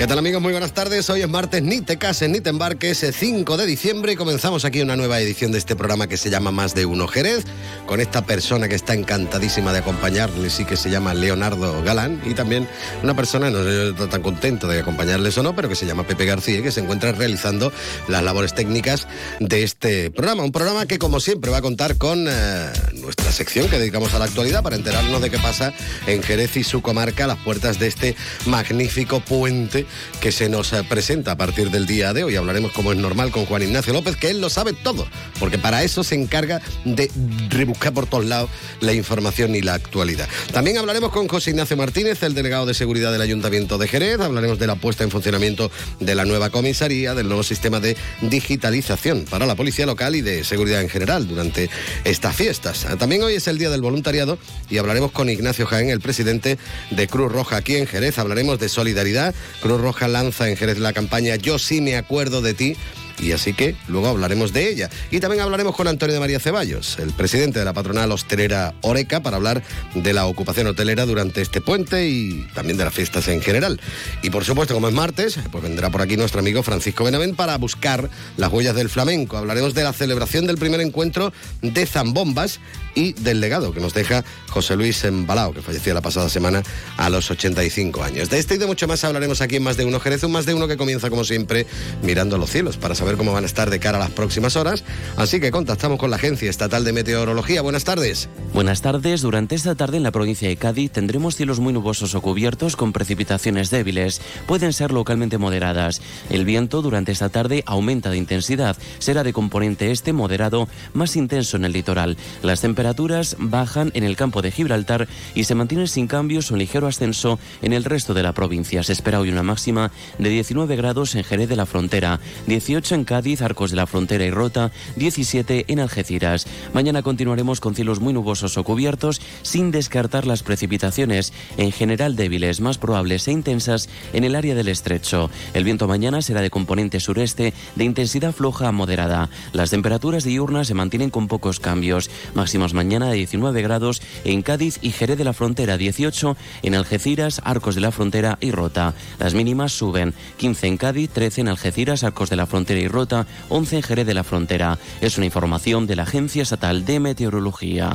[0.00, 0.40] ¿Qué tal amigos?
[0.40, 1.10] Muy buenas tardes.
[1.10, 4.80] Hoy es martes, ni te cases ni te embarques, 5 de diciembre y comenzamos aquí
[4.80, 7.44] una nueva edición de este programa que se llama Más de Uno Jerez,
[7.84, 12.32] con esta persona que está encantadísima de acompañarles y que se llama Leonardo Galán y
[12.32, 12.66] también
[13.02, 16.24] una persona, no estoy tan contento de acompañarles o no, pero que se llama Pepe
[16.24, 17.70] García y que se encuentra realizando
[18.08, 19.06] las labores técnicas
[19.38, 20.44] de este programa.
[20.44, 24.18] Un programa que como siempre va a contar con eh, nuestra sección que dedicamos a
[24.18, 25.74] la actualidad para enterarnos de qué pasa
[26.06, 29.89] en Jerez y su comarca a las puertas de este magnífico puente
[30.20, 32.36] que se nos eh, presenta a partir del día de hoy.
[32.36, 35.06] Hablaremos, como es normal, con Juan Ignacio López, que él lo sabe todo,
[35.38, 37.10] porque para eso se encarga de
[37.48, 40.28] rebuscar por todos lados la información y la actualidad.
[40.52, 44.20] También hablaremos con José Ignacio Martínez, el delegado de seguridad del Ayuntamiento de Jerez.
[44.20, 49.24] Hablaremos de la puesta en funcionamiento de la nueva comisaría, del nuevo sistema de digitalización
[49.28, 51.70] para la policía local y de seguridad en general durante
[52.04, 52.86] estas fiestas.
[52.98, 54.38] También hoy es el Día del Voluntariado
[54.68, 56.58] y hablaremos con Ignacio Jaén, el presidente
[56.90, 58.18] de Cruz Roja aquí en Jerez.
[58.18, 59.34] Hablaremos de solidaridad.
[59.80, 62.76] Roja lanza en Jerez la campaña Yo sí me acuerdo de ti
[63.18, 64.90] y así que luego hablaremos de ella.
[65.10, 69.22] Y también hablaremos con Antonio de María Ceballos, el presidente de la patronal hostelera Oreca,
[69.22, 69.62] para hablar
[69.94, 73.80] de la ocupación hotelera durante este puente y también de las fiestas en general.
[74.22, 77.56] Y por supuesto, como es martes, pues vendrá por aquí nuestro amigo Francisco Benavent para
[77.58, 79.36] buscar las huellas del flamenco.
[79.36, 82.60] Hablaremos de la celebración del primer encuentro de zambombas
[82.94, 86.62] y del legado que nos deja José Luis Embalao, que falleció la pasada semana
[86.96, 88.30] a los 85 años.
[88.30, 90.46] De este y de mucho más hablaremos aquí en Más de Uno Jerez, un Más
[90.46, 91.66] de Uno que comienza como siempre
[92.02, 94.84] mirando los cielos para saber cómo van a estar de cara a las próximas horas.
[95.16, 97.62] Así que contactamos con la Agencia Estatal de Meteorología.
[97.62, 98.28] Buenas tardes.
[98.52, 99.22] Buenas tardes.
[99.22, 102.92] Durante esta tarde en la provincia de Cádiz tendremos cielos muy nubosos o cubiertos con
[102.92, 104.20] precipitaciones débiles.
[104.46, 106.02] Pueden ser localmente moderadas.
[106.30, 108.76] El viento durante esta tarde aumenta de intensidad.
[108.98, 112.16] Será de componente este moderado, más intenso en el litoral.
[112.42, 116.86] Las temperaturas bajan en el campo de Gibraltar y se mantienen sin cambios o ligero
[116.86, 118.82] ascenso en el resto de la provincia.
[118.82, 123.04] Se espera hoy una máxima de 19 grados en Jerez de la Frontera, 18 en
[123.04, 126.46] Cádiz, Arcos de la Frontera y Rota, 17 en Algeciras.
[126.72, 132.60] Mañana continuaremos con cielos muy nubosos o cubiertos, sin descartar las precipitaciones, en general débiles,
[132.60, 135.30] más probables e intensas en el área del estrecho.
[135.54, 139.30] El viento mañana será de componente sureste, de intensidad floja a moderada.
[139.52, 142.10] Las temperaturas diurnas se mantienen con pocos cambios.
[142.34, 147.40] Máximas mañana de 19 grados en Cádiz y Jerez de la Frontera, 18 en Algeciras,
[147.44, 148.94] Arcos de la Frontera y Rota.
[149.18, 153.26] Las mínimas suben, 15 en Cádiz, 13 en Algeciras, Arcos de la Frontera y Rota,
[153.48, 154.78] 11 en Jerez de la Frontera.
[155.00, 157.90] Es una información de la Agencia Estatal de Meteorología.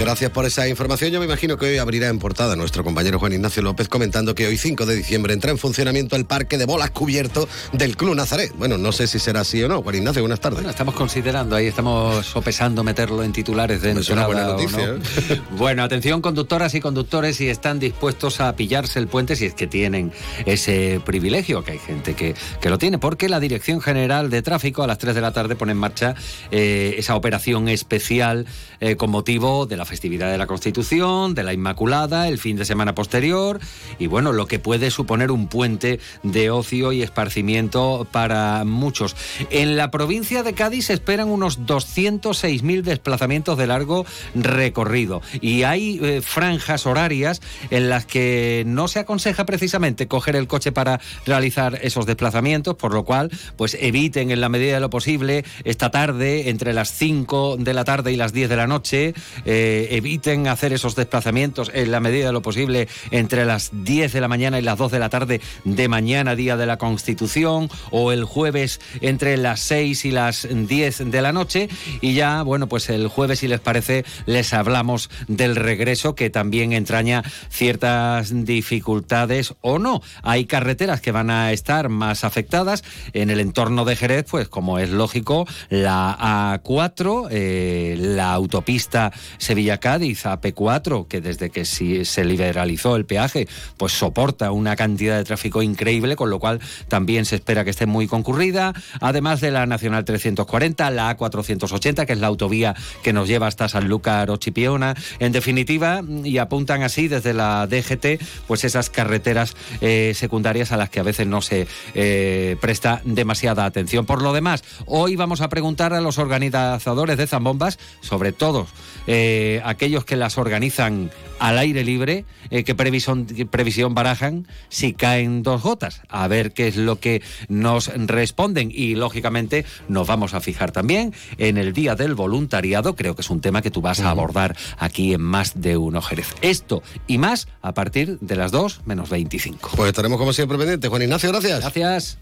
[0.00, 1.10] Gracias por esa información.
[1.10, 4.46] Yo me imagino que hoy abrirá en portada nuestro compañero Juan Ignacio López comentando que
[4.46, 8.52] hoy 5 de diciembre entra en funcionamiento el parque de bolas cubierto del Club Nazaret.
[8.56, 9.82] Bueno, no sé si será así o no.
[9.82, 10.58] Juan Ignacio, buenas tardes.
[10.58, 14.86] Bueno, estamos considerando, ahí estamos sopesando meterlo en titulares de buena entrada, ¿o noticia.
[14.86, 14.94] no?
[14.94, 15.42] ¿eh?
[15.50, 19.66] Bueno, atención conductoras y conductores si están dispuestos a pillarse el puente, si es que
[19.66, 20.12] tienen
[20.46, 24.84] ese privilegio, que hay gente que, que lo tiene, porque la Dirección General de Tráfico
[24.84, 26.14] a las 3 de la tarde pone en marcha
[26.52, 28.46] eh, esa operación especial
[28.80, 32.64] eh, con motivo de la festividad de la Constitución, de la Inmaculada, el fin de
[32.64, 33.58] semana posterior
[33.98, 39.16] y bueno, lo que puede suponer un puente de ocio y esparcimiento para muchos.
[39.50, 44.04] En la provincia de Cádiz se esperan unos 206.000 desplazamientos de largo
[44.34, 50.46] recorrido y hay eh, franjas horarias en las que no se aconseja precisamente coger el
[50.46, 54.90] coche para realizar esos desplazamientos, por lo cual pues eviten en la medida de lo
[54.90, 59.14] posible esta tarde entre las 5 de la tarde y las 10 de la noche,
[59.44, 64.20] eh, eviten hacer esos desplazamientos en la medida de lo posible entre las 10 de
[64.20, 68.12] la mañana y las 2 de la tarde de mañana, día de la Constitución, o
[68.12, 71.68] el jueves entre las 6 y las 10 de la noche.
[72.00, 76.72] Y ya, bueno, pues el jueves, si les parece, les hablamos del regreso que también
[76.72, 80.02] entraña ciertas dificultades o no.
[80.22, 84.78] Hay carreteras que van a estar más afectadas en el entorno de Jerez, pues como
[84.78, 92.96] es lógico, la A4, eh, la autopista Sevilla Sevilla-Cádiz, AP4, que desde que se liberalizó
[92.96, 97.64] el peaje, pues soporta una cantidad de tráfico increíble, con lo cual también se espera
[97.64, 102.74] que esté muy concurrida, además de la Nacional 340, la A480, que es la autovía
[103.02, 108.22] que nos lleva hasta Sanlúcar o Chipiona, en definitiva, y apuntan así desde la DGT,
[108.46, 113.66] pues esas carreteras eh, secundarias a las que a veces no se eh, presta demasiada
[113.66, 114.06] atención.
[114.06, 118.66] Por lo demás, hoy vamos a preguntar a los organizadores de zambombas, sobre todo
[119.06, 125.62] eh, aquellos que las organizan al aire libre, qué previsión, previsión barajan si caen dos
[125.62, 130.72] gotas, a ver qué es lo que nos responden y lógicamente nos vamos a fijar
[130.72, 134.10] también en el Día del Voluntariado, creo que es un tema que tú vas a
[134.10, 136.34] abordar aquí en más de uno Jerez.
[136.42, 139.70] Esto y más a partir de las 2 menos 25.
[139.76, 140.88] Pues estaremos como siempre pendientes.
[140.88, 141.60] Juan Ignacio, gracias.
[141.60, 142.18] Gracias.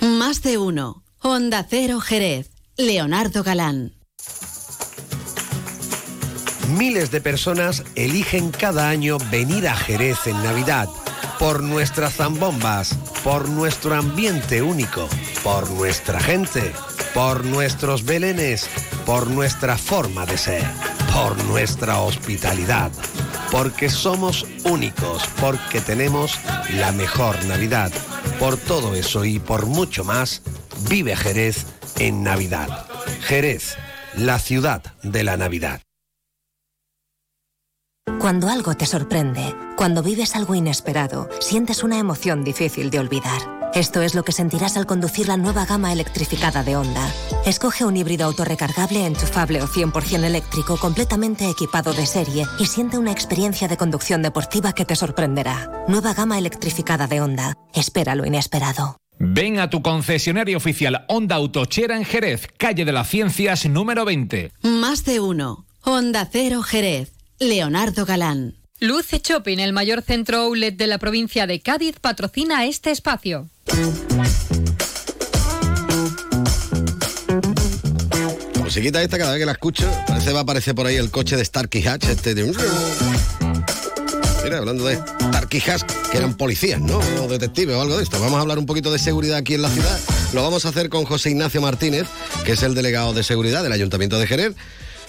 [0.00, 1.02] Más de uno.
[1.20, 2.50] Honda Cero Jerez.
[2.86, 3.92] Leonardo Galán.
[6.78, 10.88] Miles de personas eligen cada año venir a Jerez en Navidad
[11.38, 15.08] por nuestras zambombas, por nuestro ambiente único,
[15.42, 16.72] por nuestra gente,
[17.12, 18.68] por nuestros belenes,
[19.04, 20.64] por nuestra forma de ser,
[21.12, 22.90] por nuestra hospitalidad,
[23.50, 26.38] porque somos únicos, porque tenemos
[26.78, 27.92] la mejor Navidad.
[28.38, 30.40] Por todo eso y por mucho más,
[30.88, 31.66] vive Jerez
[31.98, 32.86] en Navidad.
[33.20, 33.76] Jerez,
[34.16, 35.80] la ciudad de la Navidad.
[38.18, 43.60] Cuando algo te sorprende, cuando vives algo inesperado, sientes una emoción difícil de olvidar.
[43.72, 47.08] Esto es lo que sentirás al conducir la nueva gama electrificada de Honda.
[47.46, 53.12] Escoge un híbrido autorrecargable, enchufable o 100% eléctrico completamente equipado de serie y siente una
[53.12, 55.70] experiencia de conducción deportiva que te sorprenderá.
[55.86, 57.54] Nueva gama electrificada de Honda.
[57.72, 58.99] Espera lo inesperado.
[59.22, 64.50] Ven a tu concesionario oficial Honda Autochera en Jerez, calle de las Ciencias número 20.
[64.62, 65.66] Más de uno.
[65.82, 67.12] Honda Cero Jerez.
[67.38, 68.54] Leonardo Galán.
[68.78, 73.50] Luce Shopping, el mayor centro outlet de la provincia de Cádiz, patrocina este espacio.
[78.54, 81.10] La musiquita esta, cada vez que la escucho, parece va a aparecer por ahí el
[81.10, 82.54] coche de Starkey Hatch, este de...
[84.44, 84.98] Mira, hablando de
[85.58, 86.98] Hatch, que eran policías, ¿no?
[86.98, 88.20] O detectives o algo de esto.
[88.20, 89.98] Vamos a hablar un poquito de seguridad aquí en la ciudad.
[90.32, 92.06] Lo vamos a hacer con José Ignacio Martínez,
[92.44, 94.54] que es el delegado de seguridad del Ayuntamiento de Jerez.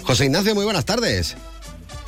[0.04, 1.36] José Ignacio, muy buenas tardes.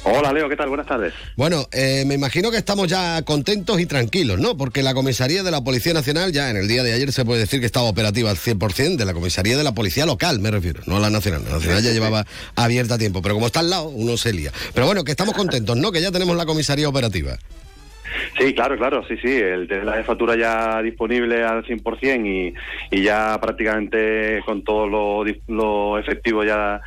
[0.06, 0.68] Hola Leo, ¿qué tal?
[0.68, 1.14] Buenas tardes.
[1.38, 4.58] Bueno, eh, me imagino que estamos ya contentos y tranquilos, ¿no?
[4.58, 7.40] Porque la comisaría de la Policía Nacional ya en el día de ayer se puede
[7.40, 10.82] decir que estaba operativa al 100% de la comisaría de la Policía Local, me refiero,
[10.88, 11.44] no a la Nacional.
[11.46, 12.26] La Nacional ya llevaba
[12.56, 14.52] abierta tiempo, pero como está al lado, uno se lía.
[14.74, 15.94] Pero bueno, que estamos contentos, ¿no?
[15.94, 17.38] Que ya tenemos la comisaría operativa.
[18.38, 22.54] Sí, claro, claro, sí, sí, el tener la jefatura ya disponible al 100% y,
[22.96, 26.82] y ya prácticamente con todo lo, lo efectivo ya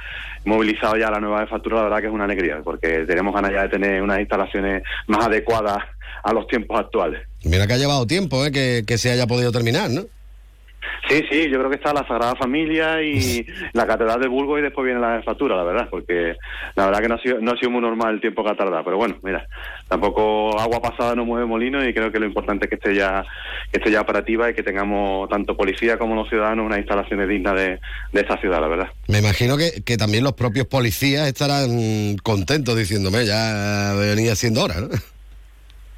[0.45, 3.63] movilizado ya la nueva jefatura, la verdad que es una alegría, porque tenemos ganas ya
[3.63, 5.79] de tener unas instalaciones más adecuadas
[6.23, 7.23] a los tiempos actuales.
[7.45, 8.51] Mira que ha llevado tiempo ¿eh?
[8.51, 10.03] que, que se haya podido terminar, ¿no?
[11.09, 14.63] Sí, sí, yo creo que está la Sagrada Familia y la Catedral de Burgos y
[14.63, 16.37] después viene la factura, la verdad, porque
[16.75, 18.57] la verdad que no ha sido, no ha sido muy normal el tiempo que ha
[18.57, 19.47] tardado, pero bueno, mira,
[19.89, 23.25] tampoco agua pasada no mueve molino y creo que lo importante es que esté ya
[23.71, 27.55] que esté ya operativa y que tengamos tanto policía como los ciudadanos unas instalaciones dignas
[27.55, 27.81] de,
[28.13, 28.89] de esta ciudad, la verdad.
[29.09, 34.81] Me imagino que, que también los propios policías estarán contentos diciéndome, ya venía siendo hora,
[34.81, 34.89] ¿no?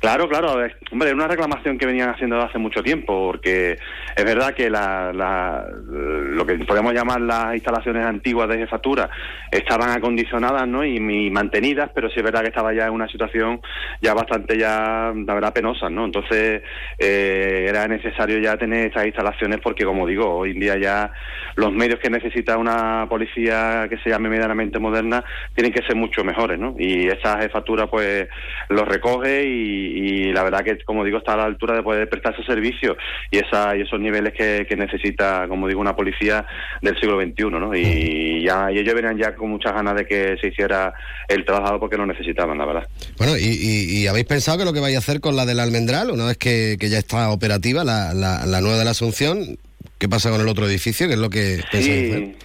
[0.01, 0.53] Claro, claro.
[0.93, 3.79] Hombre, es una reclamación que venían haciendo desde hace mucho tiempo, porque
[4.17, 9.11] es verdad que la, la, lo que podemos llamar las instalaciones antiguas de jefatura
[9.51, 10.85] estaban acondicionadas ¿no?
[10.85, 11.01] y,
[11.31, 13.61] mantenidas, pero sí es verdad que estaba ya en una situación
[14.01, 15.91] ya bastante, ya, la verdad, penosa.
[15.91, 16.05] ¿no?
[16.05, 16.63] Entonces,
[16.97, 21.13] eh, era necesario ya tener estas instalaciones porque, como digo, hoy en día ya
[21.57, 25.25] los medios que necesita una policía que se llame medianamente moderna
[25.57, 26.77] tienen que ser mucho mejores, ¿no?
[26.79, 28.29] Y esa jefatura, pues,
[28.69, 32.09] los recoge y y, la verdad que, como digo, está a la altura de poder
[32.09, 32.97] prestar ese servicio
[33.31, 36.47] y, esa, y esos niveles que, necesita, como digo, una policía
[36.81, 37.75] del siglo XXI, ¿no?
[37.75, 40.95] Y, ya, y ellos venían ya con muchas ganas de que se hiciera
[41.29, 42.89] el trabajo porque lo necesitaban, la verdad.
[43.19, 46.27] Bueno, ¿y, habéis pensado que lo que vais a hacer con la del Almendral, una
[46.27, 49.59] vez que, ya está operativa la, la, nueva de la Asunción,
[49.99, 51.07] qué pasa con el otro edificio?
[51.07, 52.37] ¿Qué es lo que pensáis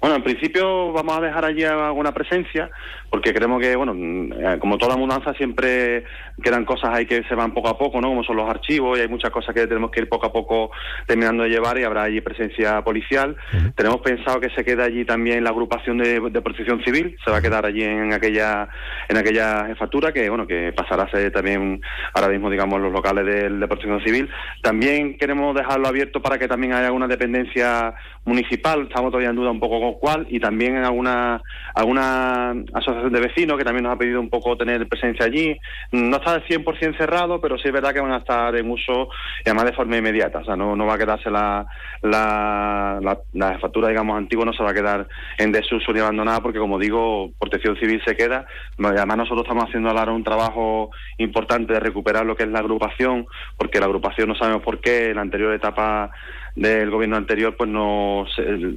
[0.00, 2.70] Bueno, en principio vamos a dejar allí alguna presencia,
[3.14, 6.02] porque creemos que, bueno, eh, como toda mudanza siempre
[6.42, 8.08] quedan cosas ahí que se van poco a poco, ¿no?
[8.08, 10.72] Como son los archivos y hay muchas cosas que tenemos que ir poco a poco
[11.06, 13.36] terminando de llevar y habrá allí presencia policial.
[13.76, 17.36] Tenemos pensado que se quede allí también la agrupación de, de protección civil, se va
[17.36, 18.68] a quedar allí en aquella
[19.08, 21.80] en aquella jefatura que, bueno, que pasará a ser también
[22.14, 24.28] ahora mismo, digamos, los locales de, de protección civil.
[24.60, 27.94] También queremos dejarlo abierto para que también haya alguna dependencia
[28.24, 31.42] municipal, estamos todavía en duda un poco con cuál, y también en alguna,
[31.74, 35.56] alguna asociación de vecinos que también nos ha pedido un poco tener presencia allí.
[35.92, 39.08] No está al 100% cerrado, pero sí es verdad que van a estar en uso
[39.44, 41.66] y además de forma inmediata, o sea, no, no va a quedarse la,
[42.02, 45.06] la, la, factura, digamos, antigua, no se va a quedar
[45.38, 48.46] en desuso ni abandonada, porque como digo, protección civil se queda,
[48.78, 53.26] además nosotros estamos haciendo ahora un trabajo importante de recuperar lo que es la agrupación,
[53.56, 56.10] porque la agrupación no sabemos por qué, en la anterior etapa
[56.54, 58.26] del gobierno anterior pues no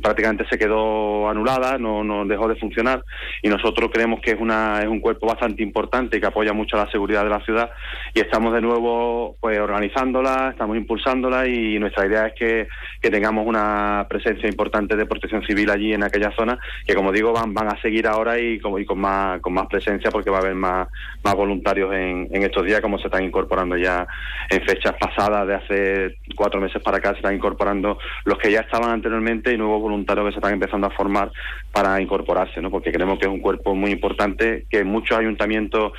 [0.02, 3.04] prácticamente se quedó anulada, no, no dejó de funcionar.
[3.44, 6.86] Y nosotros creemos que es una es un cuerpo bastante importante que apoya mucho a
[6.86, 7.70] la seguridad de la ciudad.
[8.14, 12.68] Y estamos de nuevo pues organizándola, estamos impulsándola y nuestra idea es que,
[13.02, 17.32] que tengamos una presencia importante de protección civil allí en aquella zona que como digo
[17.34, 20.38] van van a seguir ahora y, como, y con más con más presencia porque va
[20.38, 20.88] a haber más
[21.24, 24.08] más voluntarios en, en estos días como se están incorporando ya
[24.50, 28.62] en fechas pasadas de hace cuatro meses para acá se están incorporando los que ya
[28.62, 31.32] estaban anteriormente y nuevos voluntarios que se están empezando a formar
[31.72, 32.72] para incorporarse, ¿no?
[32.72, 35.94] porque creemos que es un cuerpo muy importante, que muchos ayuntamientos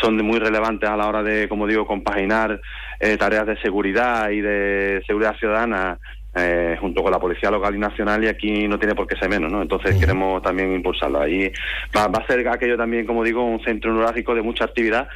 [0.00, 2.60] son muy relevantes a la hora de, como digo, compaginar
[3.00, 5.98] eh, tareas de seguridad y de seguridad ciudadana
[6.34, 9.28] eh, junto con la Policía Local y Nacional y aquí no tiene por qué ser
[9.28, 9.60] menos, ¿no?
[9.60, 11.20] Entonces queremos también impulsarlo.
[11.20, 11.52] Ahí
[11.94, 15.08] va, a ser aquello también, como digo, un centro neurálgico de mucha actividad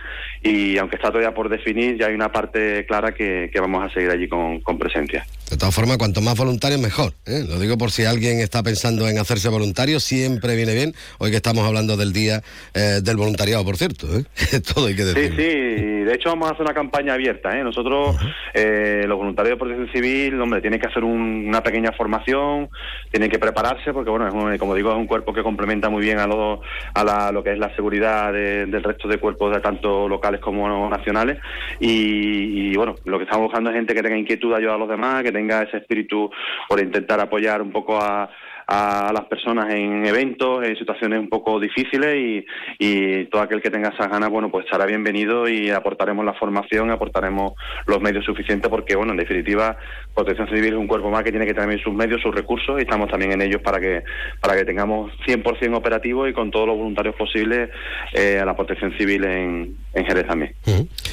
[0.47, 4.11] y aunque está todavía por definir, ya hay una parte clara que, vamos a seguir
[4.11, 5.27] allí con, presencia.
[5.51, 7.13] De todas formas, cuanto más voluntarios, mejor.
[7.27, 7.45] ¿eh?
[7.49, 10.95] Lo digo por si alguien está pensando en hacerse voluntario, siempre viene bien.
[11.19, 12.43] Hoy que estamos hablando del Día
[12.75, 14.07] eh, del Voluntariado, por cierto.
[14.75, 15.31] Todo hay que decir.
[15.31, 16.05] Sí, sí.
[16.05, 17.53] De hecho, vamos a hacer una campaña abierta.
[17.65, 18.17] Nosotros,
[18.55, 22.69] los voluntarios de protección civil, hombre, tienen que hacer una pequeña formación,
[23.11, 26.27] tienen que prepararse porque, bueno, como digo, es un cuerpo que complementa muy bien a
[26.27, 26.61] lo,
[26.95, 31.39] a lo que es la seguridad del resto de cuerpos, de tanto locales como nacionales.
[31.81, 34.79] Y, y, bueno, lo que estamos buscando es gente que tenga inquietud de ayudar a
[34.79, 36.31] los demás, que tenga ese espíritu
[36.69, 38.29] por intentar apoyar un poco a
[38.67, 42.47] a las personas en eventos, en situaciones un poco difíciles y,
[42.79, 46.91] y todo aquel que tenga esas ganas, bueno, pues estará bienvenido y aportaremos la formación,
[46.91, 47.53] aportaremos
[47.87, 49.77] los medios suficientes porque, bueno, en definitiva,
[50.15, 52.83] Protección Civil es un cuerpo más que tiene que tener sus medios, sus recursos y
[52.83, 54.03] estamos también en ellos para que
[54.41, 57.71] para que tengamos 100% operativo y con todos los voluntarios posibles
[58.15, 60.55] eh, a la Protección Civil en, en Jerez también.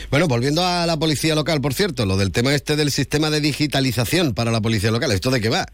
[0.09, 3.41] Bueno, volviendo a la policía local, por cierto, lo del tema este del sistema de
[3.41, 5.65] digitalización para la policía local, ¿esto de qué va?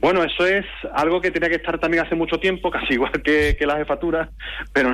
[0.00, 0.64] Bueno, eso es
[0.94, 4.30] algo que tenía que estar también hace mucho tiempo, casi igual que, la jefatura,
[4.72, 4.92] pero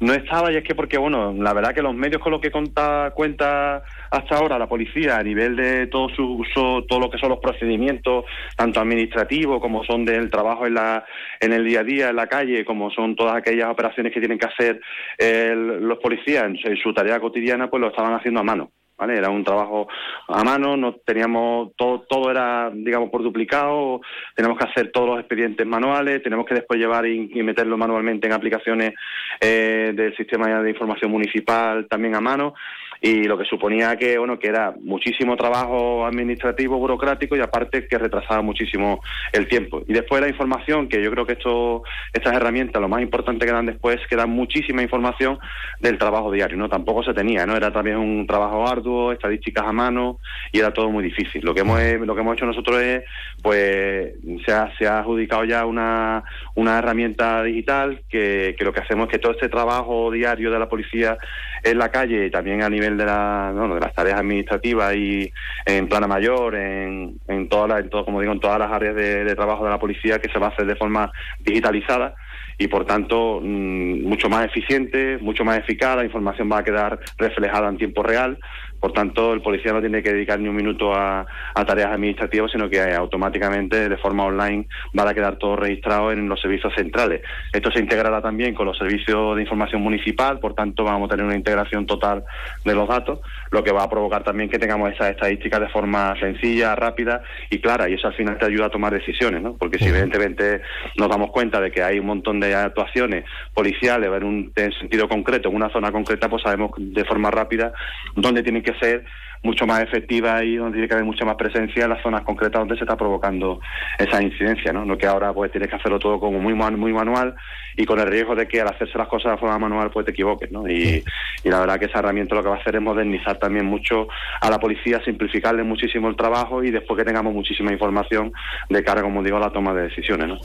[0.00, 2.50] no, estaba y es que porque, bueno, la verdad que los medios con los que
[2.50, 7.18] cuenta, cuenta hasta ahora la policía a nivel de todo su uso, todo lo que
[7.18, 8.24] son los procedimientos,
[8.56, 11.04] tanto administrativos como son del trabajo en, la,
[11.40, 14.38] en el día a día, en la calle, como son todas aquellas operaciones que tienen
[14.38, 14.80] que hacer
[15.18, 18.70] los policías en su tarea cotidiana, pues lo estaban haciendo a mano.
[18.96, 19.16] ¿Vale?
[19.16, 19.88] Era un trabajo
[20.28, 24.00] a mano, no teníamos todo, todo era, digamos, por duplicado,
[24.34, 28.32] tenemos que hacer todos los expedientes manuales, tenemos que después llevar y, meterlo manualmente en
[28.32, 28.94] aplicaciones
[29.40, 32.54] eh, del sistema de información municipal también a mano
[33.00, 37.98] y lo que suponía que bueno que era muchísimo trabajo administrativo burocrático y aparte que
[37.98, 39.00] retrasaba muchísimo
[39.32, 39.82] el tiempo.
[39.86, 43.52] Y después la información que yo creo que esto estas herramientas lo más importante que
[43.52, 45.38] dan después es que dan muchísima información
[45.80, 49.72] del trabajo diario no tampoco se tenía no era también un trabajo arduo estadísticas a
[49.72, 50.18] mano
[50.52, 51.42] y era todo muy difícil.
[51.44, 53.04] Lo que hemos lo que hemos hecho nosotros es
[53.42, 56.24] pues se ha, se ha adjudicado ya una
[56.54, 60.58] una herramienta digital que, que lo que hacemos es que todo este trabajo diario de
[60.58, 61.18] la policía
[61.62, 65.32] en la calle y también a nivel de, la, de las tareas administrativas y
[65.64, 69.34] en plana mayor, en, en, todas en todo, como digo, en todas las áreas de,
[69.34, 72.14] trabajo de la policía que se va a hacer de forma digitalizada
[72.58, 76.98] y por tanto mm, mucho más eficiente, mucho más eficaz, la información va a quedar
[77.18, 78.38] reflejada en tiempo real
[78.80, 81.26] por tanto, el policía no tiene que dedicar ni un minuto a,
[81.66, 86.40] tareas administrativas, sino que automáticamente, de forma online, va a quedar todo registrado en los
[86.40, 87.22] servicios centrales.
[87.52, 91.26] Esto se integrará también con los servicios de información municipal, por tanto, vamos a tener
[91.26, 92.24] una integración total
[92.64, 93.20] de los datos,
[93.56, 97.58] lo que va a provocar también que tengamos esas estadísticas de forma sencilla, rápida y
[97.58, 99.56] clara, y eso al final te ayuda a tomar decisiones, ¿no?
[99.56, 100.60] Porque si evidentemente
[100.98, 105.48] nos damos cuenta de que hay un montón de actuaciones policiales en un sentido concreto,
[105.48, 107.72] en una zona concreta, pues sabemos de forma rápida
[108.14, 109.06] dónde tienen que ser
[109.46, 112.60] mucho más efectiva y donde tiene que haber mucha más presencia en las zonas concretas
[112.60, 113.60] donde se está provocando
[113.98, 114.84] esa incidencia, ¿no?
[114.84, 117.34] No que ahora pues tienes que hacerlo todo como muy muy manual
[117.76, 120.12] y con el riesgo de que al hacerse las cosas de forma manual pues te
[120.12, 120.68] equivoques, ¿no?
[120.68, 121.04] Y,
[121.44, 124.08] y la verdad que esa herramienta lo que va a hacer es modernizar también mucho
[124.40, 128.32] a la policía, simplificarle muchísimo el trabajo y después que tengamos muchísima información
[128.68, 130.38] de cara, como digo, a la toma de decisiones, ¿no?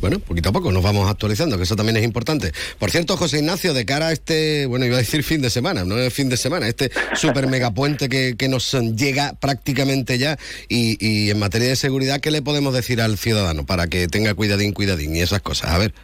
[0.00, 2.52] Bueno, poquito a poco nos vamos actualizando, que eso también es importante.
[2.78, 5.84] Por cierto, José Ignacio, de cara a este, bueno, iba a decir fin de semana,
[5.84, 10.38] no es fin de semana, este super megapuente que, que nos llega prácticamente ya
[10.68, 14.34] y, y en materia de seguridad, ¿qué le podemos decir al ciudadano para que tenga
[14.34, 15.70] cuidadín, cuidadín y esas cosas?
[15.70, 15.94] A ver.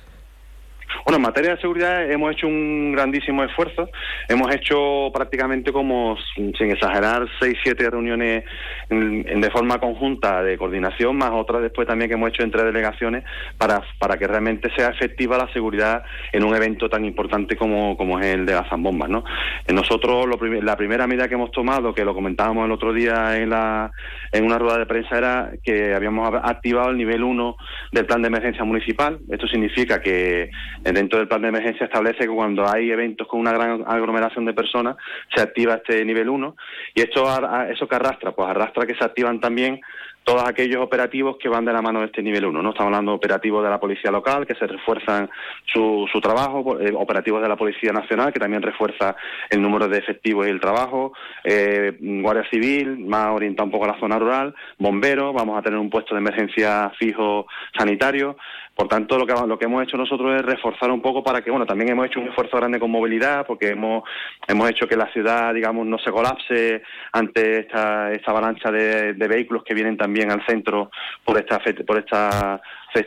[1.04, 3.88] Bueno, en materia de seguridad hemos hecho un grandísimo esfuerzo.
[4.28, 8.44] Hemos hecho prácticamente como, sin exagerar, seis, siete reuniones
[8.88, 13.24] de forma conjunta de coordinación, más otras después también que hemos hecho entre delegaciones
[13.56, 18.18] para, para que realmente sea efectiva la seguridad en un evento tan importante como, como
[18.18, 19.08] es el de las zambombas.
[19.08, 19.24] ¿no?
[19.66, 20.26] Eh, nosotros,
[20.62, 23.90] la primera medida que hemos tomado, que lo comentábamos el otro día en, la,
[24.32, 27.56] en una rueda de prensa, era que habíamos activado el nivel 1
[27.92, 29.18] del plan de emergencia municipal.
[29.30, 30.50] Esto significa que
[30.82, 34.54] dentro del plan de emergencia establece que cuando hay eventos con una gran aglomeración de
[34.54, 34.96] personas
[35.34, 36.56] se activa este nivel 1
[36.94, 37.26] y esto
[37.70, 39.80] eso que arrastra, pues arrastra que se activan también
[40.24, 42.62] todos aquellos operativos que van de la mano de este nivel 1.
[42.62, 42.70] ¿no?
[42.70, 45.30] Estamos hablando de operativos de la Policía Local, que se refuerzan
[45.64, 49.16] su, su trabajo, eh, operativos de la Policía Nacional, que también refuerza
[49.48, 53.88] el número de efectivos y el trabajo, eh, Guardia Civil, más orientado un poco a
[53.88, 57.46] la zona rural, bomberos, vamos a tener un puesto de emergencia fijo
[57.76, 58.36] sanitario,
[58.80, 61.50] por tanto, lo que, lo que hemos hecho nosotros es reforzar un poco para que,
[61.50, 64.04] bueno, también hemos hecho un esfuerzo grande con movilidad, porque hemos,
[64.48, 66.80] hemos hecho que la ciudad, digamos, no se colapse
[67.12, 70.90] ante esta, esta avalancha de, de vehículos que vienen también al centro
[71.22, 72.62] por esta, por esta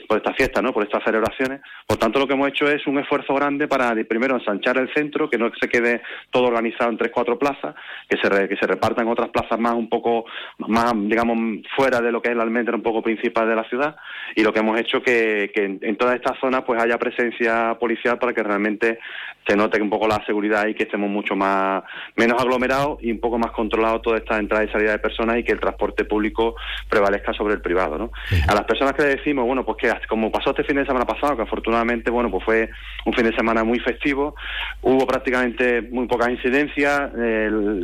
[0.08, 0.74] por esta fiesta, ¿no?
[0.74, 1.62] por estas celebraciones.
[1.88, 5.30] Por tanto, lo que hemos hecho es un esfuerzo grande para, primero, ensanchar el centro,
[5.30, 7.76] que no se quede todo organizado en tres, cuatro plazas,
[8.10, 10.26] que se, que se repartan otras plazas más un poco,
[10.60, 13.96] más, digamos, fuera de lo que es la almendra un poco principal de la ciudad.
[14.36, 17.78] Y lo que hemos hecho que, que en, en toda esta zona pues haya presencia
[17.80, 19.00] policial para que realmente
[19.48, 21.84] se note un poco la seguridad y que estemos mucho más,
[22.16, 25.44] menos aglomerados y un poco más controlados toda esta entrada y salida de personas y
[25.44, 26.56] que el transporte público
[26.90, 28.12] prevalezca sobre el privado, ¿no?
[28.48, 31.06] A las personas que le decimos, bueno, pues que como pasó este fin de semana
[31.06, 32.70] pasado, que afortunadamente, bueno, pues fue
[33.06, 34.36] un fin de semana muy festivo,
[34.82, 37.12] hubo prácticamente muy pocas incidencias,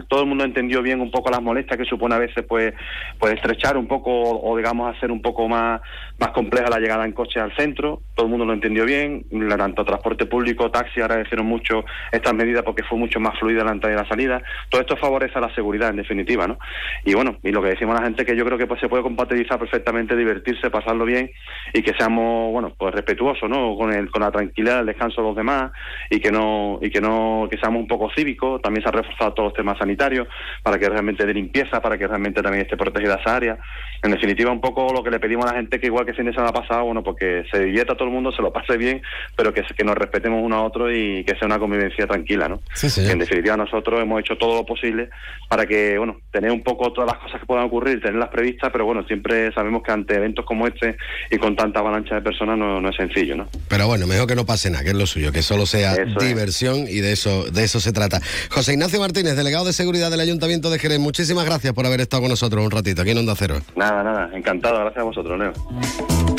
[0.08, 2.74] todo el mundo entendió bien un poco las molestias que supone a veces, pues,
[3.20, 5.82] pues estrechar un poco o, digamos hacer un poco más,
[6.20, 9.26] más compleja la llegada en coche al centro, todo el mundo lo entendió bien,
[9.60, 13.96] tanto transporte público, taxi agradecieron mucho estas medidas porque fue mucho más fluida la entrada
[13.96, 16.58] y la salida, todo esto favorece a la seguridad en definitiva, ¿no?
[17.04, 18.88] Y bueno, y lo que decimos a la gente que yo creo que pues se
[18.88, 21.32] puede compatibilizar perfectamente, divertirse, pasarlo bien
[21.74, 23.76] y que seamos, bueno, pues respetuosos, ¿no?
[23.76, 25.72] Con el, con la tranquilidad, el descanso de los demás
[26.10, 29.34] y que no, y que no, que seamos un poco cívicos, también se han reforzado
[29.34, 30.28] todos los temas sanitarios
[30.64, 33.58] para que realmente de limpieza, para que realmente también esté protegida esa área.
[34.02, 36.26] En definitiva, un poco lo que le pedimos a la gente que igual que fin
[36.26, 39.02] de semana pasado, bueno, porque se divierta todo el mundo, se lo pase bien,
[39.36, 42.62] pero que, que nos respetemos uno a otro y que sea una convivencia tranquila, ¿no?
[42.82, 45.10] en definitiva nosotros hemos hecho todo lo posible
[45.48, 48.86] para que, bueno, tener un poco todas las cosas que puedan ocurrir, tenerlas previstas, pero
[48.86, 50.98] bueno, siempre sabemos que ante eventos como este
[51.32, 53.48] y con tanta avalancha de personas no, no es sencillo, ¿no?
[53.68, 56.86] Pero bueno, mejor que no pase nada, que es lo suyo, que solo sea diversión
[56.88, 58.22] y de eso, de eso se trata.
[58.50, 62.22] José Ignacio Martínez, delegado de seguridad del Ayuntamiento de Jerez, muchísimas gracias por haber estado
[62.24, 63.60] con nosotros un ratito aquí en Onda Cero.
[63.76, 66.39] Nada, nada, encantado, gracias a vosotros, Leo.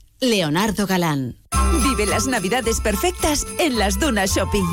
[0.21, 1.35] Leonardo Galán.
[1.81, 4.65] Vive las navidades perfectas en las Dunas Shopping.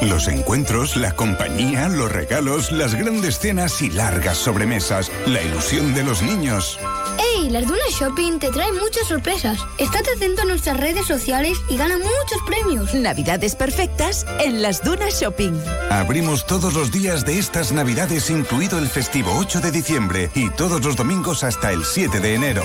[0.00, 6.04] Los encuentros, la compañía, los regalos, las grandes cenas y largas sobremesas, la ilusión de
[6.04, 6.78] los niños.
[7.18, 7.50] ¡Ey!
[7.50, 9.58] Las Dunas Shopping te traen muchas sorpresas.
[9.76, 12.94] Estate atento a nuestras redes sociales y gana muchos premios.
[12.94, 15.52] Navidades perfectas en las Dunas Shopping.
[15.90, 20.82] Abrimos todos los días de estas Navidades, incluido el festivo 8 de diciembre y todos
[20.82, 22.64] los domingos hasta el 7 de enero.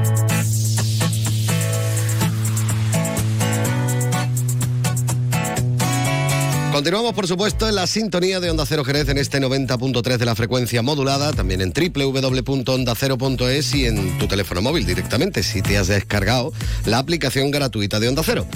[6.81, 10.33] Continuamos, por supuesto, en la sintonía de Onda Cero Jerez en este 90.3 de la
[10.33, 16.51] frecuencia modulada, también en www.ondacero.es y en tu teléfono móvil directamente, si te has descargado
[16.85, 18.47] la aplicación gratuita de Onda Cero.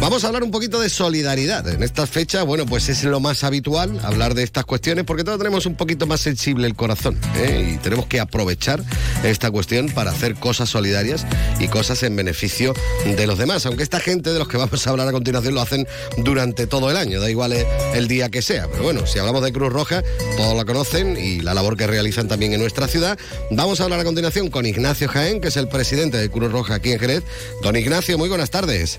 [0.00, 1.68] Vamos a hablar un poquito de solidaridad.
[1.68, 5.36] En estas fechas, bueno, pues es lo más habitual hablar de estas cuestiones porque todos
[5.36, 7.74] tenemos un poquito más sensible el corazón ¿eh?
[7.74, 8.82] y tenemos que aprovechar
[9.24, 11.26] esta cuestión para hacer cosas solidarias
[11.58, 12.72] y cosas en beneficio
[13.04, 13.66] de los demás.
[13.66, 15.86] Aunque esta gente de los que vamos a hablar a continuación lo hacen
[16.16, 18.68] durante todo el año, da igual el día que sea.
[18.68, 20.02] Pero bueno, si hablamos de Cruz Roja,
[20.38, 23.18] todos la conocen y la labor que realizan también en nuestra ciudad.
[23.50, 26.76] Vamos a hablar a continuación con Ignacio Jaén, que es el presidente de Cruz Roja
[26.76, 27.22] aquí en Jerez.
[27.62, 28.98] Don Ignacio, muy buenas tardes.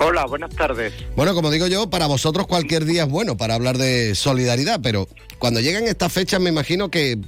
[0.00, 0.92] Hola, buenas tardes.
[1.16, 5.08] Bueno, como digo yo, para vosotros cualquier día es bueno para hablar de solidaridad, pero
[5.38, 7.18] cuando llegan estas fechas me imagino que,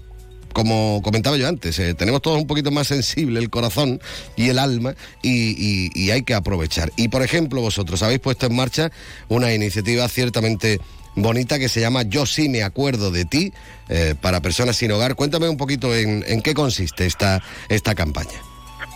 [0.53, 4.01] como comentaba yo antes, eh, tenemos todos un poquito más sensible el corazón
[4.37, 6.93] y el alma y, hay que aprovechar.
[6.97, 8.93] Y por ejemplo, vosotros habéis puesto en marcha
[9.29, 10.81] una iniciativa ciertamente
[11.17, 13.53] bonita que se llama Yo sí me acuerdo de ti
[13.89, 15.17] eh, para personas sin hogar.
[15.17, 18.50] Cuéntame un poquito en, en qué consiste esta, esta campaña.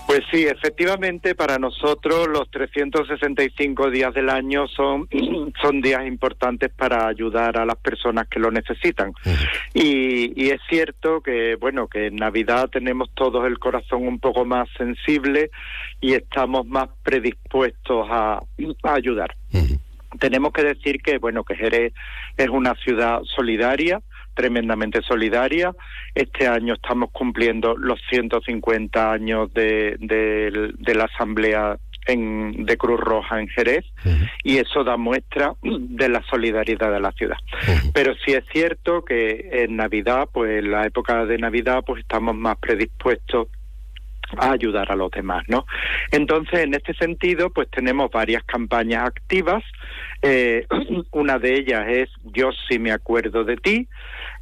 [0.07, 5.09] Pues sí, efectivamente para nosotros los 365 días del año son,
[5.63, 9.13] son días importantes para ayudar a las personas que lo necesitan.
[9.73, 14.45] Y, y es cierto que, bueno, que en Navidad tenemos todos el corazón un poco
[14.45, 15.51] más sensible
[16.01, 18.43] y estamos más predispuestos a,
[18.83, 19.35] a ayudar.
[20.21, 21.93] Tenemos que decir que, bueno, que Jerez
[22.37, 24.01] es una ciudad solidaria,
[24.35, 25.75] tremendamente solidaria.
[26.15, 33.01] Este año estamos cumpliendo los 150 años de, de, de la Asamblea en, de Cruz
[33.01, 33.85] Roja en Jerez
[34.43, 37.39] y eso da muestra de la solidaridad de la ciudad.
[37.93, 42.35] Pero sí es cierto que en Navidad, pues en la época de Navidad, pues estamos
[42.35, 43.49] más predispuestos
[44.39, 45.67] a ayudar a los demás, ¿no?
[46.11, 49.63] Entonces, en este sentido, pues tenemos varias campañas activas.
[50.23, 50.67] Eh,
[51.13, 53.89] una de ellas es Yo sí me acuerdo de ti,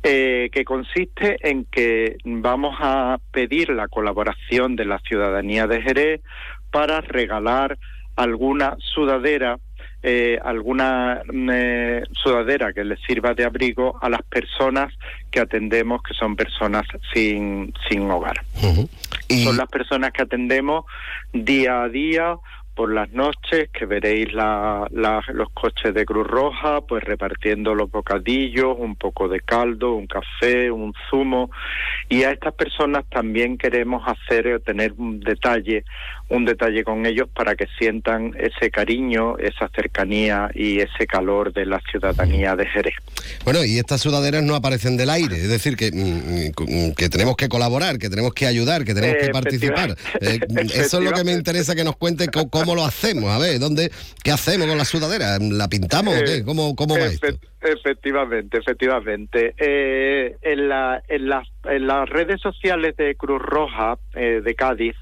[0.02, 6.20] eh, que consiste en que vamos a pedir la colaboración de la ciudadanía de Jerez
[6.70, 7.78] para regalar
[8.16, 9.58] alguna sudadera
[10.02, 14.92] eh, alguna eh, sudadera que les sirva de abrigo a las personas
[15.30, 18.42] que atendemos que son personas sin, sin hogar.
[19.44, 20.84] Son las personas que atendemos
[21.32, 22.36] día a día
[22.74, 27.90] por las noches, que veréis la, la, los coches de Cruz Roja, pues repartiendo los
[27.90, 31.50] bocadillos, un poco de caldo, un café, un zumo.
[32.08, 35.84] Y a estas personas también queremos hacer, eh, tener un detalle,
[36.32, 41.66] un detalle con ellos para que sientan ese cariño, esa cercanía y ese calor de
[41.66, 42.94] la ciudadanía de Jerez.
[43.44, 47.50] Bueno, y estas sudaderas no aparecen del aire, es decir, que, mm, que tenemos que
[47.50, 49.96] colaborar, que tenemos que ayudar, que tenemos que participar.
[50.20, 50.40] Eh,
[50.74, 53.30] eso es lo que me interesa que nos cuente cómo lo hacemos.
[53.30, 53.90] A ver, ¿dónde,
[54.22, 55.38] ¿qué hacemos con la sudadera?
[55.38, 56.44] ¿La pintamos o qué?
[56.44, 57.38] ¿Cómo, cómo va esto?
[57.62, 59.54] Efectivamente, efectivamente.
[59.56, 64.96] Eh, en, la, en, las, redes sociales de Cruz Roja eh, de Cádiz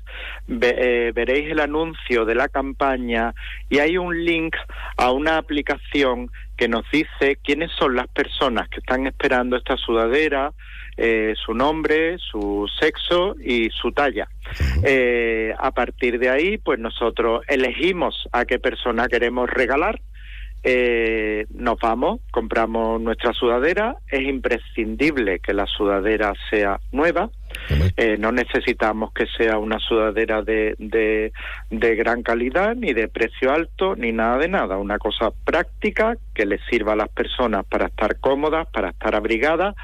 [0.46, 3.34] ve, eh, veréis el anuncio de la campaña
[3.70, 4.54] y hay un link
[4.98, 10.52] a una aplicación que nos dice quiénes son las personas que están esperando esta sudadera,
[10.98, 14.28] eh, su nombre, su sexo y su talla.
[14.84, 19.98] Eh, a partir de ahí, pues nosotros elegimos a qué persona queremos regalar
[20.62, 27.30] eh, nos vamos, compramos nuestra sudadera, es imprescindible que la sudadera sea nueva,
[27.96, 31.32] eh, no necesitamos que sea una sudadera de, de,
[31.70, 36.46] de, gran calidad, ni de precio alto, ni nada de nada, una cosa práctica que
[36.46, 39.74] les sirva a las personas para estar cómodas, para estar abrigadas,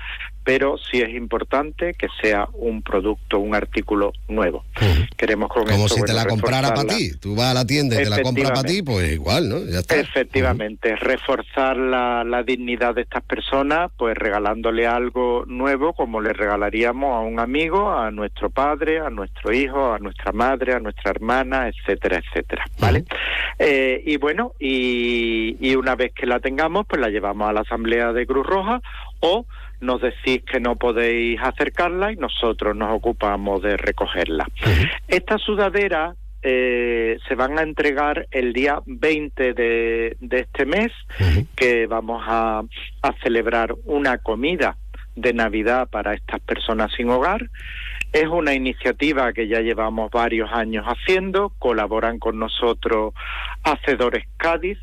[0.47, 4.65] pero sí es importante que sea un producto, un artículo nuevo.
[5.17, 7.19] Queremos con Como esto, si te la comprara para ti.
[7.19, 9.59] Tú vas a la tienda y te la compra para ti, pues igual, ¿no?
[9.65, 9.97] Ya está.
[9.97, 17.13] Efectivamente, reforzar la, la dignidad de estas personas, pues regalándole algo nuevo, como le regalaríamos
[17.13, 21.69] a un amigo, a nuestro padre, a nuestro hijo, a nuestra madre, a nuestra hermana,
[21.69, 23.05] etcétera, etcétera, ¿vale?
[23.59, 27.63] Eh, y bueno, y, y una vez que la tengamos, pues la llevamos a la
[27.63, 28.81] Asamblea de Cruz Roja
[29.19, 29.45] o
[29.81, 34.49] nos decís que no podéis acercarla y nosotros nos ocupamos de recogerla.
[35.09, 40.93] Esta sudadera eh, se van a entregar el día 20 de, de este mes,
[41.57, 42.63] que vamos a,
[43.03, 44.77] a celebrar una comida
[45.17, 47.51] de Navidad para estas personas sin hogar.
[48.13, 53.13] Es una iniciativa que ya llevamos varios años haciendo, colaboran con nosotros
[53.65, 54.79] Hacedores Cádiz,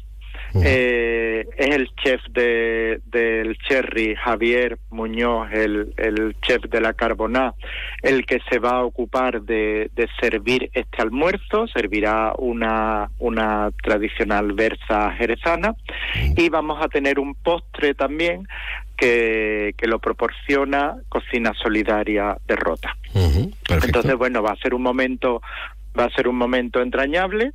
[0.55, 7.53] eh, es el chef de, del Cherry, Javier Muñoz, el, el chef de la Carboná,
[8.01, 11.67] el que se va a ocupar de, de servir este almuerzo.
[11.67, 15.75] Servirá una, una tradicional versa jerezana
[16.35, 18.47] y vamos a tener un postre también
[18.97, 22.95] que, que lo proporciona Cocina Solidaria de Rota.
[23.15, 25.41] Entonces, bueno, va a ser un momento
[25.97, 27.53] va a ser un momento entrañable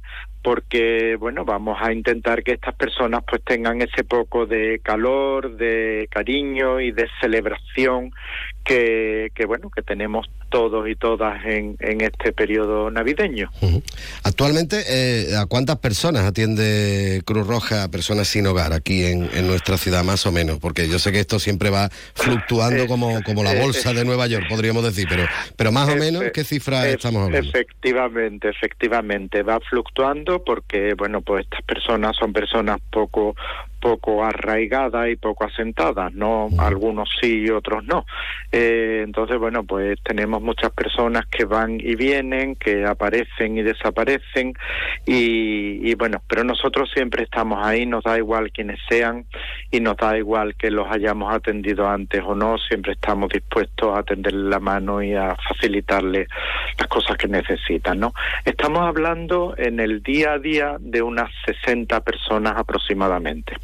[0.48, 6.08] porque bueno vamos a intentar que estas personas pues tengan ese poco de calor de
[6.11, 8.12] cariño y de celebración
[8.64, 13.50] que, que bueno que tenemos todos y todas en, en este periodo navideño
[14.22, 19.76] Actualmente, eh, ¿a cuántas personas atiende Cruz Roja, personas sin hogar, aquí en, en nuestra
[19.76, 20.58] ciudad, más o menos?
[20.58, 24.46] Porque yo sé que esto siempre va fluctuando como, como la bolsa de Nueva York,
[24.48, 25.24] podríamos decir, pero,
[25.56, 27.48] pero más o menos, ¿qué cifra Ef- estamos hablando?
[27.48, 33.35] Efectivamente, efectivamente, va fluctuando porque, bueno, pues estas personas son personas poco
[33.80, 38.06] poco arraigadas y poco asentadas, no algunos sí y otros no.
[38.52, 44.54] Eh, entonces, bueno, pues tenemos muchas personas que van y vienen, que aparecen y desaparecen
[45.06, 49.26] y, y bueno, pero nosotros siempre estamos ahí, nos da igual quienes sean
[49.70, 54.02] y nos da igual que los hayamos atendido antes o no, siempre estamos dispuestos a
[54.02, 56.26] tenderle la mano y a facilitarle
[56.78, 58.12] las cosas que necesitan, ¿no?
[58.44, 63.54] Estamos hablando en el día a día de unas 60 personas aproximadamente.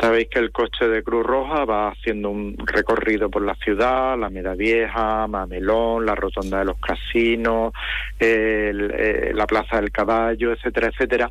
[0.00, 4.30] Sabéis que el coche de Cruz Roja va haciendo un recorrido por la ciudad, la
[4.30, 7.72] Meda Vieja, Mamelón, la Rotonda de los Casinos,
[8.18, 11.30] eh, la Plaza del Caballo, etcétera, etcétera.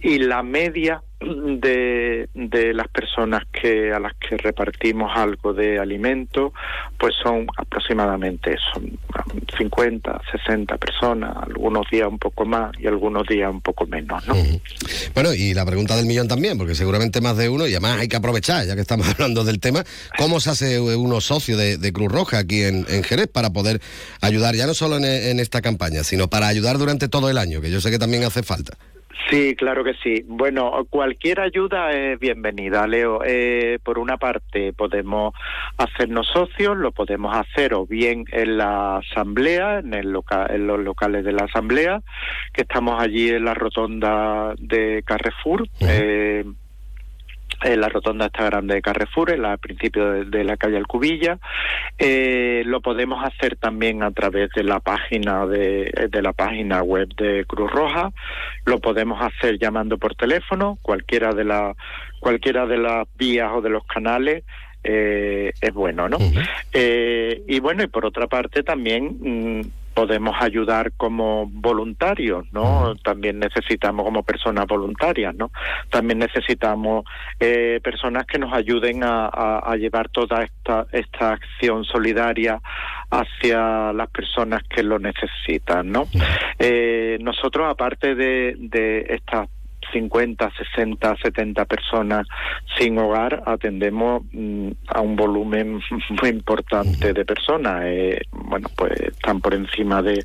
[0.00, 1.02] Y la media
[1.60, 6.52] de, de las personas que a las que repartimos algo de alimento,
[6.98, 8.98] pues son aproximadamente son
[9.56, 14.34] 50, 60 personas, algunos días un poco más y algunos días un poco menos, ¿no?
[15.14, 18.08] Bueno, y la pregunta del millón también, porque seguramente más de uno, y además hay
[18.08, 19.84] que aprovechar, ya que estamos hablando del tema,
[20.16, 23.80] ¿cómo se hace uno socio de, Cruz Roja aquí en, en Jerez para poder
[24.22, 27.70] ayudar, ya no solo en esta campaña, sino para ayudar durante todo el año, que
[27.70, 28.78] yo sé que también hace falta?
[29.30, 30.24] Sí, claro que sí.
[30.26, 33.20] Bueno, cualquier ayuda es bienvenida, Leo.
[33.24, 35.34] Eh, por una parte, podemos
[35.76, 40.80] hacernos socios, lo podemos hacer o bien en la asamblea, en, el loca- en los
[40.80, 42.00] locales de la asamblea,
[42.52, 45.66] que estamos allí en la rotonda de Carrefour.
[45.80, 46.44] eh,
[47.64, 50.76] en la rotonda esta grande de Carrefour, en la, al principio de, de la calle
[50.76, 51.38] Alcubilla.
[51.98, 57.08] Eh, lo podemos hacer también a través de la página de, de la página web
[57.16, 58.10] de Cruz Roja.
[58.64, 61.74] Lo podemos hacer llamando por teléfono, cualquiera de la
[62.20, 64.44] cualquiera de las vías o de los canales.
[64.84, 66.18] eh, es bueno, ¿no?
[66.72, 69.60] Eh, y bueno, y por otra parte también mm,
[69.94, 72.94] podemos ayudar como voluntarios, ¿no?
[73.04, 75.50] También necesitamos como personas voluntarias, ¿no?
[75.90, 77.04] También necesitamos
[77.40, 82.60] eh, personas que nos ayuden a, a- a llevar toda esta, esta acción solidaria
[83.10, 86.06] hacia las personas que lo necesitan, ¿no?
[86.58, 89.48] Eh, nosotros, aparte de, de estas
[89.92, 92.26] 50, 60, 70 personas
[92.78, 95.80] sin hogar, atendemos mm, a un volumen
[96.22, 97.82] muy importante de personas.
[97.84, 100.24] Eh, bueno, pues están por encima de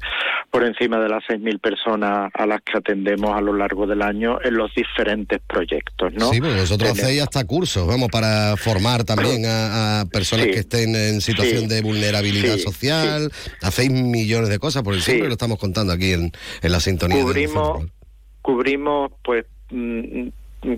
[0.50, 4.40] por encima de las 6.000 personas a las que atendemos a lo largo del año
[4.42, 6.32] en los diferentes proyectos, ¿no?
[6.32, 10.52] Sí, porque vosotros Tenemos- hacéis hasta cursos, vamos, para formar también a, a personas Sí.
[10.54, 11.68] que estén en situación Sí.
[11.68, 13.30] de vulnerabilidad Sí, social,
[13.62, 17.22] hacéis millones de cosas, porque siempre lo estamos contando aquí en, en la sintonía.
[17.22, 17.86] cubrimos
[18.42, 20.28] cubrimos pues mm,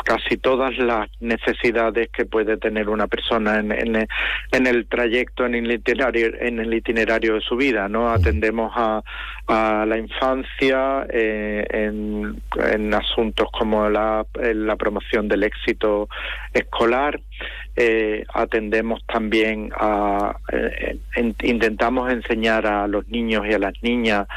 [0.04, 4.08] casi todas las necesidades que puede tener una persona en, en,
[4.52, 9.02] en el trayecto en el itinerario en el itinerario de su vida no atendemos a,
[9.47, 12.41] a la infancia eh, en,
[12.73, 16.10] en asuntos como la, la promoción del éxito
[16.54, 17.19] escolar
[17.81, 24.27] eh, atendemos también a eh, en- intentamos enseñar a los niños y a las niñas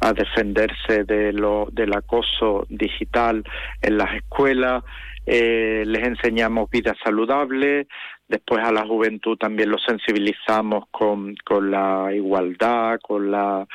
[0.00, 3.42] a defenderse de lo del acoso digital
[3.80, 4.84] en las escuelas.
[5.24, 7.86] Eh, les enseñamos vida saludable.
[8.28, 13.66] Después a la juventud también los sensibilizamos con, con la igualdad con la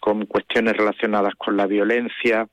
[0.00, 2.46] con cuestiones relacionadas con la violencia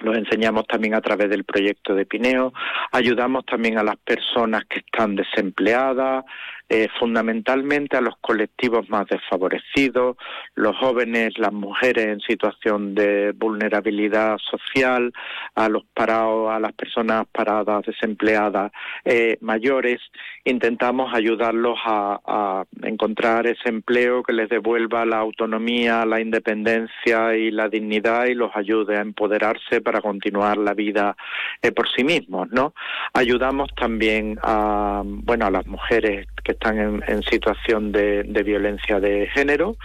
[0.00, 2.52] los enseñamos también a través del proyecto de Pineo,
[2.92, 6.24] ayudamos también a las personas que están desempleadas,
[6.70, 10.18] eh, fundamentalmente a los colectivos más desfavorecidos,
[10.54, 15.12] los jóvenes, las mujeres en situación de vulnerabilidad social,
[15.54, 18.70] a los parados, a las personas paradas, desempleadas,
[19.04, 19.98] eh, mayores.
[20.44, 27.68] Intentamos ayudarlos a, encontrar ese empleo que les devuelva la autonomía, la independencia y la
[27.68, 31.16] dignidad y los ayude a empoderarse para continuar la vida
[31.62, 32.74] eh, por sí mismos, ¿no?
[33.14, 38.98] Ayudamos también a, bueno, a las mujeres que están en, en situación de, de violencia
[39.00, 39.76] de género,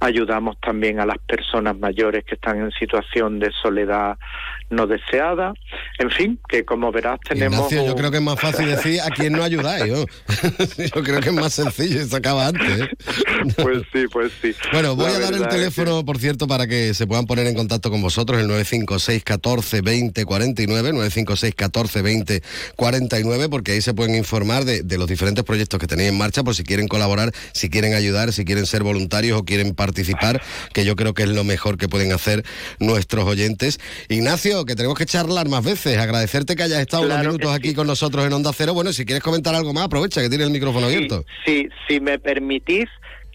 [0.00, 4.18] ayudamos también a las personas mayores que están en situación de soledad
[4.70, 5.54] no deseada,
[5.98, 7.72] en fin, que como verás tenemos...
[7.72, 10.04] Ignacio, yo creo que es más fácil decir a quién no ayudáis, ¿no?
[10.94, 12.80] yo creo que es más sencillo y se acaba antes.
[12.80, 12.88] ¿eh?
[13.62, 14.54] Pues sí, pues sí.
[14.72, 17.54] Bueno, voy La a dar el teléfono, por cierto, para que se puedan poner en
[17.54, 22.42] contacto con vosotros, el 956 14 20 49, 956 14 20
[22.76, 26.44] 49, porque ahí se pueden informar de, de los diferentes proyectos que tenéis en marcha,
[26.44, 30.42] por si quieren colaborar, si quieren ayudar, si quieren ser voluntarios o quieren participar,
[30.74, 32.44] que yo creo que es lo mejor que pueden hacer
[32.78, 33.80] nuestros oyentes.
[34.08, 37.74] Ignacio, que tenemos que charlar más veces, agradecerte que hayas estado Claro unos minutos aquí
[37.74, 38.74] con nosotros en Onda Cero.
[38.74, 41.24] Bueno, si quieres comentar algo más, aprovecha que tiene el micrófono abierto.
[41.46, 42.88] Sí, si me permitís,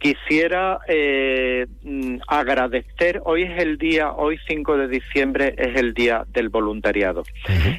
[0.03, 6.25] quisiera eh, mm, agradecer, hoy es el día, hoy 5 de diciembre es el día
[6.27, 7.23] del voluntariado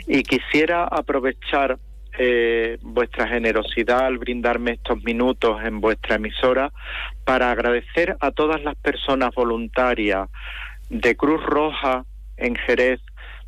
[0.06, 1.78] y quisiera aprovechar
[2.18, 6.72] eh, vuestra generosidad al brindarme estos minutos en vuestra emisora
[7.24, 10.28] para agradecer a todas las personas voluntarias
[10.90, 12.04] de Cruz Roja
[12.36, 13.00] en Jerez,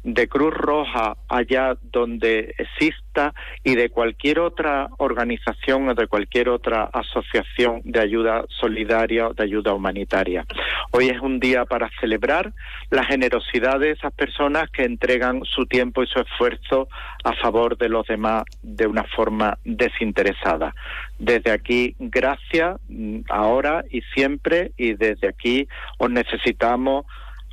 [0.07, 6.85] de Cruz Roja allá donde exista y de cualquier otra organización o de cualquier otra
[6.93, 10.47] asociación de ayuda solidaria o de ayuda humanitaria.
[10.93, 12.53] Hoy es un día para celebrar
[12.91, 16.89] la generosidad de esas personas que entregan su tiempo y su esfuerzo
[17.25, 20.73] a favor de los demás de una forma desinteresada.
[21.19, 25.67] Desde aquí, gracias mm, ahora y siempre y desde aquí
[25.99, 27.07] os necesitamos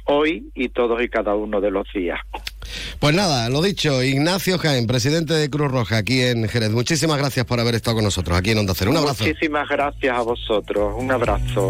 [0.06, 2.20] hoy y todos y cada uno de los días.
[3.00, 6.72] Pues nada, lo dicho, Ignacio Jaén, presidente de Cruz Roja aquí en Jerez.
[6.72, 8.92] Muchísimas gracias por haber estado con nosotros aquí en Onda Cero.
[8.92, 9.26] Un abrazo.
[9.26, 10.94] Muchísimas gracias a vosotros.
[10.98, 11.70] Un abrazo.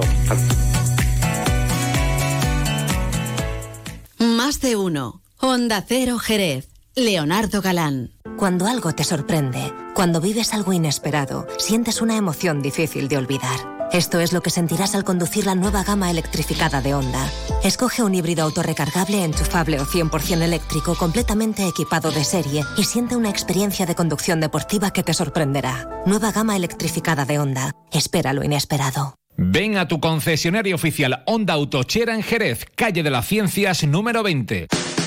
[4.19, 5.21] Más de uno.
[5.39, 6.69] Onda Cero Jerez.
[6.95, 8.11] Leonardo Galán.
[8.37, 13.82] Cuando algo te sorprende, cuando vives algo inesperado, sientes una emoción difícil de olvidar.
[13.91, 17.29] Esto es lo que sentirás al conducir la nueva gama electrificada de Honda.
[17.63, 23.29] Escoge un híbrido autorrecargable, enchufable o 100% eléctrico completamente equipado de serie y siente una
[23.29, 25.89] experiencia de conducción deportiva que te sorprenderá.
[26.05, 27.71] Nueva gama electrificada de Honda.
[27.91, 29.15] Espera lo inesperado.
[29.35, 34.67] Ven a tu concesionario oficial Honda Autochera en Jerez, calle de las Ciencias número 20.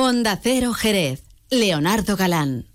[0.00, 1.24] Onda Cero Jerez.
[1.50, 2.66] Leonardo Galán.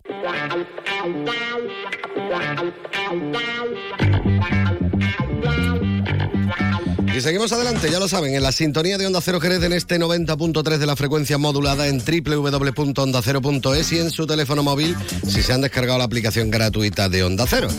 [7.16, 9.98] Y seguimos adelante, ya lo saben, en la sintonía de Onda Cero Jerez en este
[9.98, 14.94] 90.3 de la frecuencia modulada en www.ondacero.es y en su teléfono móvil
[15.26, 17.70] si se han descargado la aplicación gratuita de Onda Cero.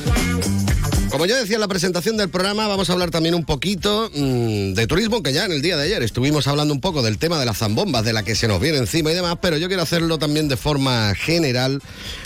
[1.15, 4.73] Como yo decía en la presentación del programa, vamos a hablar también un poquito mmm,
[4.73, 7.39] de turismo, que ya en el día de ayer estuvimos hablando un poco del tema
[7.39, 9.85] de las zambombas, de la que se nos viene encima y demás, pero yo quiero
[9.85, 11.81] hacerlo también de forma general,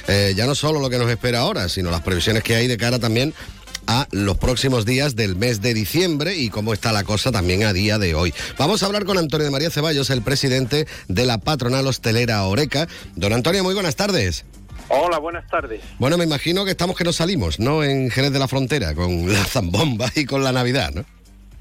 [0.07, 2.79] eh, ya no solo lo que nos espera ahora, sino las previsiones que hay de
[2.79, 3.35] cara también
[3.87, 7.75] a los próximos días del mes de diciembre y cómo está la cosa también a
[7.75, 8.33] día de hoy.
[8.57, 12.89] Vamos a hablar con Antonio de María Ceballos, el presidente de la patronal hostelera Oreca.
[13.17, 14.47] Don Antonio, muy buenas tardes.
[14.89, 15.83] Hola, buenas tardes.
[15.99, 17.85] Bueno, me imagino que estamos que nos salimos, ¿no?
[17.85, 21.05] En Jerez de la Frontera, con la zambomba y con la Navidad, ¿no?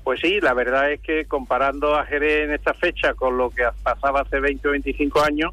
[0.03, 3.63] Pues sí, la verdad es que comparando a Jerez en esta fecha con lo que
[3.83, 5.51] pasaba hace 20 o 25 años,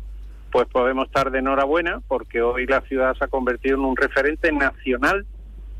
[0.52, 4.52] pues podemos estar de enhorabuena porque hoy la ciudad se ha convertido en un referente
[4.52, 5.26] nacional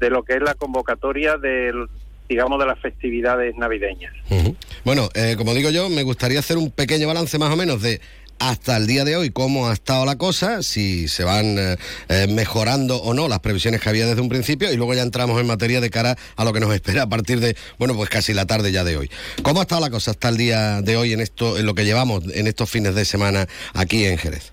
[0.00, 1.87] de lo que es la convocatoria del
[2.28, 4.12] digamos de las festividades navideñas.
[4.30, 4.57] Uh -huh.
[4.85, 8.00] Bueno, eh, como digo yo, me gustaría hacer un pequeño balance más o menos de
[8.38, 11.77] hasta el día de hoy cómo ha estado la cosa, si se van eh,
[12.09, 15.40] eh, mejorando o no las previsiones que había desde un principio y luego ya entramos
[15.40, 18.35] en materia de cara a lo que nos espera a partir de, bueno, pues casi
[18.35, 19.11] la tarde ya de hoy.
[19.42, 21.85] ¿Cómo ha estado la cosa hasta el día de hoy en esto, en lo que
[21.85, 24.53] llevamos en estos fines de semana aquí en Jerez?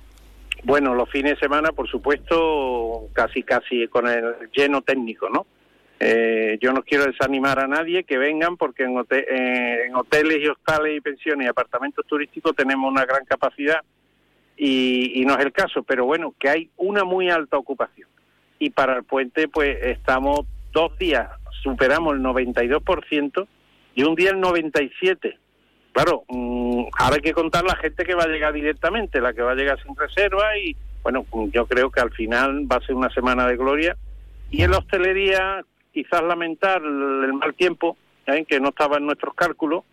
[0.63, 4.23] Bueno, los fines de semana, por supuesto, casi casi con el
[4.55, 5.45] lleno técnico, ¿no?
[6.03, 10.97] Eh, yo no quiero desanimar a nadie que vengan porque eh, en hoteles y hostales
[10.97, 13.81] y pensiones y apartamentos turísticos tenemos una gran capacidad
[14.57, 18.09] y, y no es el caso, pero bueno, que hay una muy alta ocupación.
[18.57, 21.29] Y para el puente, pues estamos dos días,
[21.61, 23.47] superamos el 92%
[23.93, 25.37] y un día el 97%.
[25.91, 29.43] Claro, mm, ahora hay que contar la gente que va a llegar directamente, la que
[29.43, 32.95] va a llegar sin reserva y bueno, yo creo que al final va a ser
[32.95, 33.95] una semana de gloria.
[34.49, 38.45] Y en la hostelería, quizás lamentar el mal tiempo, ¿eh?
[38.47, 39.83] que no estaba en nuestros cálculos,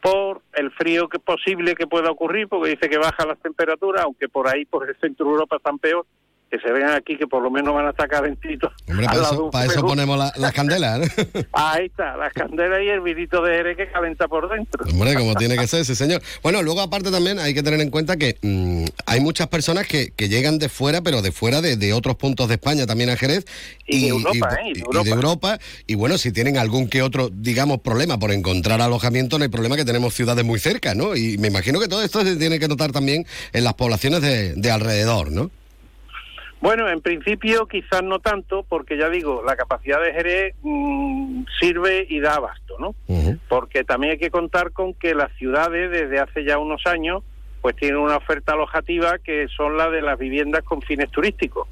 [0.00, 4.28] por el frío que posible que pueda ocurrir, porque dice que baja las temperaturas, aunque
[4.28, 6.06] por ahí, por el centro de Europa están peor,
[6.50, 8.72] que se vean aquí que por lo menos van a estar calentitos.
[8.88, 11.06] Hombre, para eso, para ponemos la- las candelas, ¿no?
[11.52, 14.84] Ahí está, las candelas y el vinito de Jerez que calenta por dentro.
[14.90, 16.22] Hombre, como tiene que ser, sí, señor.
[16.42, 20.10] Bueno, luego aparte también hay que tener en cuenta que mm, hay muchas personas que,
[20.16, 23.16] que llegan de fuera, pero de fuera de, de otros puntos de España, también a
[23.16, 23.44] Jerez.
[23.86, 24.68] Y de Europa, ¿eh?
[24.70, 25.04] Y de y Europa.
[25.04, 25.58] de Europa.
[25.86, 29.76] Y bueno, si tienen algún que otro, digamos, problema por encontrar alojamiento, no hay problema
[29.76, 31.14] que tenemos ciudades muy cerca, ¿no?
[31.14, 34.54] Y me imagino que todo esto se tiene que notar también en las poblaciones de,
[34.54, 35.50] de alrededor, ¿no?
[36.60, 42.06] Bueno, en principio quizás no tanto, porque ya digo, la capacidad de Jerez mm, sirve
[42.08, 42.94] y da abasto, ¿no?
[43.48, 47.22] Porque también hay que contar con que las ciudades desde hace ya unos años
[47.60, 51.68] pues tienen una oferta alojativa que son las de las viviendas con fines turísticos.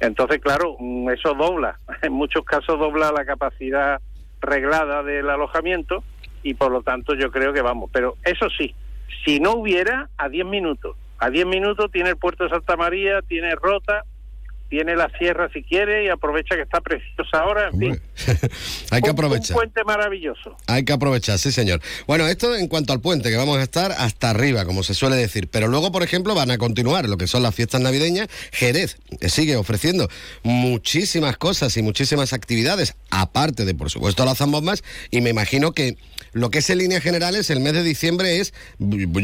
[0.00, 4.00] Entonces, claro, mm, eso dobla, en muchos casos dobla la capacidad
[4.40, 6.04] reglada del alojamiento
[6.42, 7.90] y por lo tanto yo creo que vamos.
[7.92, 8.74] Pero eso sí,
[9.24, 10.96] si no hubiera, a 10 minutos.
[11.18, 14.04] A 10 minutos tiene el puerto de Santa María, tiene Rota,
[14.68, 18.00] tiene la sierra si quiere y aprovecha que está preciosa ahora, en fin.
[18.90, 19.56] Hay que aprovechar.
[19.56, 20.56] Un puente maravilloso.
[20.66, 21.80] Hay que aprovechar, sí, señor.
[22.06, 25.16] Bueno, esto en cuanto al puente, que vamos a estar hasta arriba, como se suele
[25.16, 25.48] decir.
[25.48, 28.28] Pero luego, por ejemplo, van a continuar lo que son las fiestas navideñas.
[28.52, 30.08] Jerez eh, sigue ofreciendo
[30.42, 34.82] muchísimas cosas y muchísimas actividades, aparte de, por supuesto, las zambombas.
[35.10, 35.96] Y me imagino que
[36.32, 38.54] lo que es en líneas generales, el mes de diciembre es,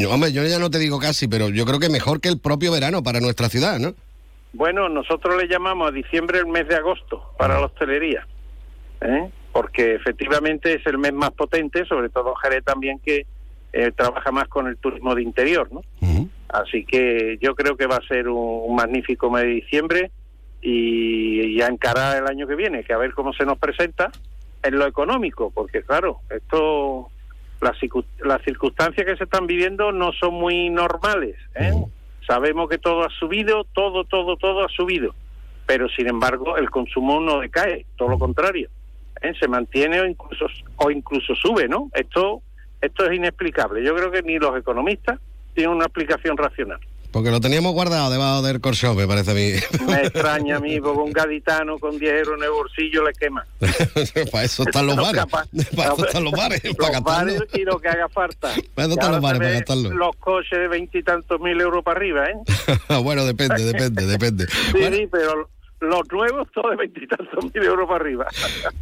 [0.09, 2.71] hombre, yo ya no te digo casi, pero yo creo que mejor que el propio
[2.71, 3.95] verano para nuestra ciudad, ¿no?
[4.53, 8.27] Bueno, nosotros le llamamos a diciembre el mes de agosto para la hostelería,
[9.01, 9.31] ¿eh?
[9.53, 13.27] porque efectivamente es el mes más potente, sobre todo Jerez también que
[13.73, 15.83] eh, trabaja más con el turismo de interior, ¿no?
[16.49, 20.11] Así que yo creo que va a ser un, un magnífico mes de diciembre
[20.61, 24.11] y ya encarar el año que viene, que a ver cómo se nos presenta
[24.63, 27.09] en lo económico, porque claro, esto
[27.61, 27.77] las,
[28.25, 31.37] las circunstancias que se están viviendo no son muy normales.
[31.55, 31.73] ¿eh?
[32.27, 35.15] Sabemos que todo ha subido, todo, todo, todo ha subido,
[35.67, 38.69] pero sin embargo el consumo no decae, todo lo contrario,
[39.21, 39.33] ¿eh?
[39.39, 40.47] se mantiene o incluso
[40.77, 41.91] o incluso sube, ¿no?
[41.95, 42.43] Esto
[42.81, 43.85] esto es inexplicable.
[43.85, 45.21] Yo creo que ni los economistas
[45.55, 46.81] tienen una explicación racional.
[47.13, 49.53] Porque lo teníamos guardado debajo del corcho, me parece a mí.
[49.87, 53.45] Me extraña a mí, porque un gaditano con 10 euros en el bolsillo le quema.
[54.31, 55.21] para eso están los No bares.
[55.21, 55.49] capaz.
[55.77, 56.63] Para eso están los bares.
[56.65, 58.53] Los para bares y lo que haga falta.
[58.75, 59.91] Para eso están los bares, para gastarlo.
[59.91, 62.99] Los coches de veintitantos mil euros para arriba, ¿eh?
[63.03, 64.47] bueno, depende, depende, depende.
[64.47, 65.49] Sí, sí, pero
[65.81, 68.27] los nuevos todos de veintitantos mil euros para arriba.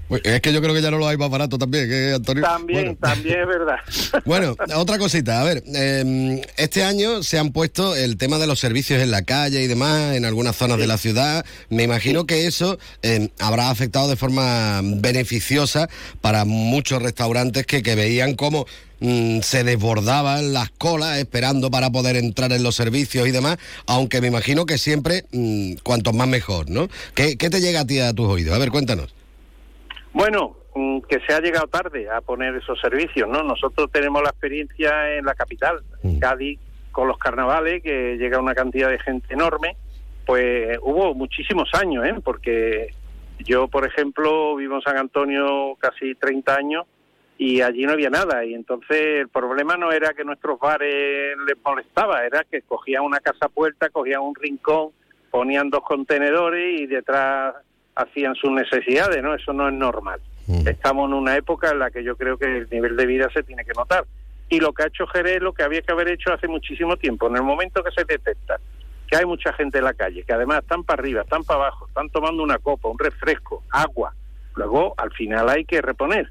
[0.08, 2.42] Pues Es que yo creo que ya no lo hay más barato también, ¿eh, Antonio?
[2.42, 3.76] También, también es verdad.
[4.24, 8.58] Bueno, otra cosita, a ver, eh, este año se han puesto el tema de los
[8.58, 11.44] servicios en la calle y demás, en algunas zonas de la ciudad.
[11.70, 15.88] Me imagino que eso eh, habrá afectado de forma beneficiosa
[16.20, 18.66] para muchos restaurantes que, que veían cómo
[19.00, 24.20] mm, se desbordaban las colas esperando para poder entrar en los servicios y demás, aunque
[24.20, 26.88] me imagino que siempre mm, cuanto más mejor, ¿no?
[27.14, 28.54] ¿Qué, ¿Qué te llega a ti a tus oídos?
[28.54, 29.14] A ver, cuéntanos.
[30.12, 33.42] Bueno, mm, que se ha llegado tarde a poner esos servicios, ¿no?
[33.42, 36.58] Nosotros tenemos la experiencia en la capital, en Cádiz,
[36.90, 39.76] con los carnavales, que llega una cantidad de gente enorme,
[40.26, 42.14] pues hubo muchísimos años, ¿eh?
[42.22, 42.88] Porque
[43.38, 46.86] yo, por ejemplo, vivo en San Antonio casi 30 años
[47.38, 48.44] y allí no había nada.
[48.44, 53.20] Y entonces el problema no era que nuestros bares les molestaba, era que cogían una
[53.20, 54.90] casa puerta, cogían un rincón,
[55.30, 57.54] ponían dos contenedores y detrás
[57.94, 59.34] hacían sus necesidades, ¿no?
[59.34, 60.20] Eso no es normal.
[60.66, 63.42] Estamos en una época en la que yo creo que el nivel de vida se
[63.42, 64.04] tiene que notar.
[64.48, 67.28] Y lo que ha hecho Jerez lo que había que haber hecho hace muchísimo tiempo.
[67.28, 68.58] En el momento que se detecta
[69.08, 71.86] que hay mucha gente en la calle, que además están para arriba, están para abajo,
[71.88, 74.14] están tomando una copa, un refresco, agua,
[74.54, 76.30] luego al final hay que reponer.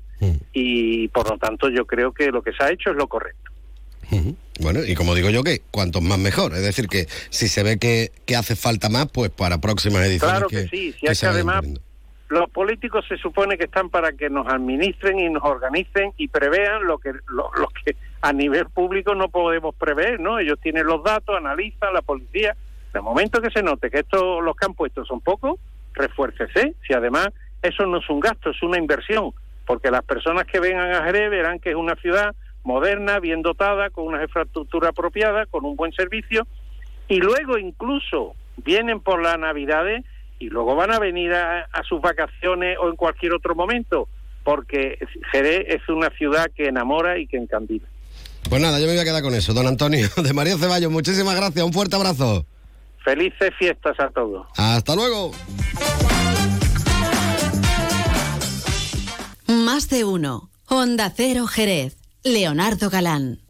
[0.53, 3.51] Y por lo tanto yo creo que lo que se ha hecho es lo correcto.
[4.59, 6.53] Bueno, y como digo yo, que cuantos más mejor.
[6.53, 10.38] Es decir, que si se ve que, que hace falta más, pues para próximas ediciones.
[10.38, 11.82] Claro que, sí, si que es que además poniendo.
[12.30, 16.86] los políticos se supone que están para que nos administren y nos organicen y prevean
[16.86, 20.39] lo que lo, lo que a nivel público no podemos prever, ¿no?
[20.39, 22.55] Ellos tienen los datos, analizan la policía.
[22.93, 25.59] De momento que se note que estos los que han puesto son pocos,
[25.93, 26.74] refuércese.
[26.88, 27.30] Si además
[27.61, 29.34] eso no es un gasto, es una inversión,
[29.68, 33.89] porque las personas que vengan a Jerez verán que es una ciudad moderna, bien dotada,
[33.91, 36.47] con una infraestructura apropiada, con un buen servicio,
[37.07, 40.03] y luego incluso vienen por las Navidades
[40.39, 44.07] y luego van a venir a, a sus vacaciones o en cualquier otro momento,
[44.43, 44.97] porque
[45.32, 47.88] Jerez es una ciudad que enamora y que encandila.
[48.49, 49.53] Pues nada, yo me voy a quedar con eso.
[49.53, 51.65] Don Antonio, de María Ceballos, muchísimas gracias.
[51.65, 52.45] Un fuerte abrazo.
[53.03, 54.47] Felices fiestas a todos.
[54.57, 55.32] Hasta luego.
[59.68, 60.49] Más de uno.
[60.68, 61.97] Honda Cero Jerez.
[62.24, 63.41] Leonardo Galán.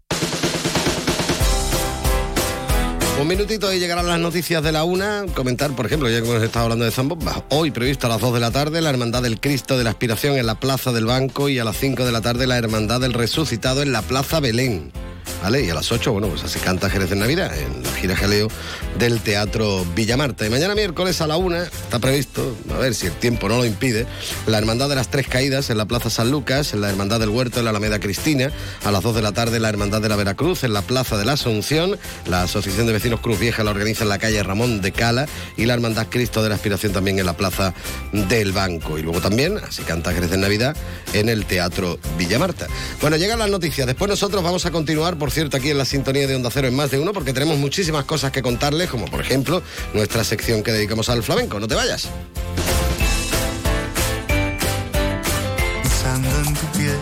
[3.22, 5.28] Un minutito y llegarán las noticias de la una.
[5.36, 7.46] Comentar, por ejemplo, ya que hemos estado hablando de Zambomba.
[7.50, 10.38] Hoy previsto a las 2 de la tarde la Hermandad del Cristo de la Aspiración
[10.38, 13.14] en la Plaza del Banco y a las 5 de la tarde la Hermandad del
[13.14, 14.92] Resucitado en la Plaza Belén.
[15.42, 15.64] ¿Vale?
[15.64, 18.48] Y a las 8, bueno, pues así canta Jerez en Navidad, en la gira jaleo
[18.98, 20.46] del Teatro Villamarta.
[20.46, 23.66] Y mañana miércoles a la una está previsto, a ver si el tiempo no lo
[23.66, 24.06] impide,
[24.46, 27.30] la Hermandad de las Tres Caídas en la Plaza San Lucas, en la Hermandad del
[27.30, 28.52] Huerto en la Alameda Cristina,
[28.84, 31.26] a las 2 de la tarde la Hermandad de la Veracruz en la Plaza de
[31.26, 34.92] la Asunción, la Asociación de Vecinos Cruz Vieja la organiza en la calle Ramón de
[34.92, 37.74] Cala y la Hermandad Cristo de la Aspiración también en la Plaza
[38.12, 38.98] del Banco.
[38.98, 40.76] Y luego también, así canta Jerez en Navidad,
[41.14, 42.68] en el Teatro Villamarta.
[43.02, 43.88] Bueno, llegan las noticias.
[43.88, 46.76] Después nosotros vamos a continuar, por cierto, aquí en la sintonía de Onda Cero en
[46.76, 49.64] más de uno, porque tenemos muchísimas cosas que contarles, como por ejemplo
[49.94, 51.60] nuestra sección que dedicamos al flamenco.
[51.60, 52.10] No te vayas.
[55.84, 56.98] Pensando en tu piel.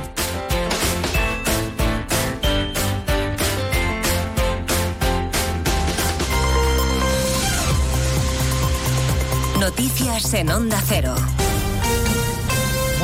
[9.59, 11.15] Noticias en Onda Cero.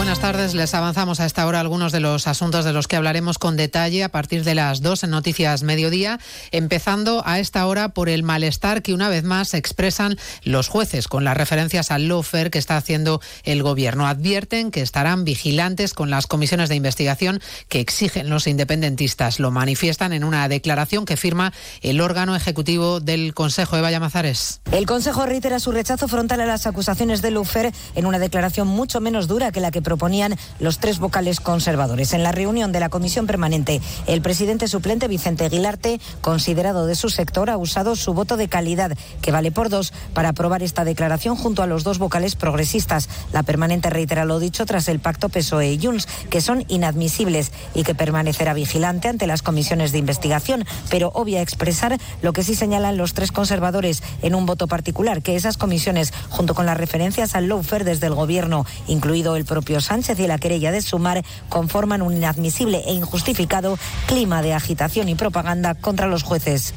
[0.02, 3.38] Buenas tardes, les avanzamos a esta hora algunos de los asuntos de los que hablaremos
[3.38, 8.10] con detalle a partir de las dos en Noticias Mediodía, empezando a esta hora por
[8.10, 12.58] el malestar que una vez más expresan los jueces con las referencias al lawfare que
[12.58, 14.08] está haciendo el Gobierno.
[14.08, 17.40] Advierten que estarán vigilantes con las comisiones de investigación
[17.70, 19.40] que exigen los independentistas.
[19.40, 24.62] Lo manifiestan en una declaración que firma el órgano ejecutivo del Consejo de Vallamazares.
[24.72, 29.00] El Consejo reitera su rechazo frontal a las acusaciones de lawfare en una declaración mucho
[29.00, 32.14] menos dura que la que proponían los tres vocales conservadores.
[32.14, 37.10] En la reunión de la comisión permanente, el presidente suplente Vicente Aguilarte, considerado de su
[37.10, 41.36] sector, ha usado su voto de calidad, que vale por dos, para aprobar esta declaración
[41.36, 43.10] junto a los dos vocales progresistas.
[43.34, 47.84] La permanente reitera lo dicho tras el pacto PSOE y Junts, que son inadmisibles y
[47.84, 52.96] que permanecerá vigilante ante las comisiones de investigación, pero obvia expresar lo que sí señalan
[52.96, 57.50] los tres conservadores en un voto particular, que esas comisiones, junto con las referencias al
[57.50, 62.16] lawfare desde el gobierno, incluido el propio Sánchez y la querella de Sumar conforman un
[62.16, 63.78] inadmisible e injustificado
[64.08, 66.74] clima de agitación y propaganda contra los jueces.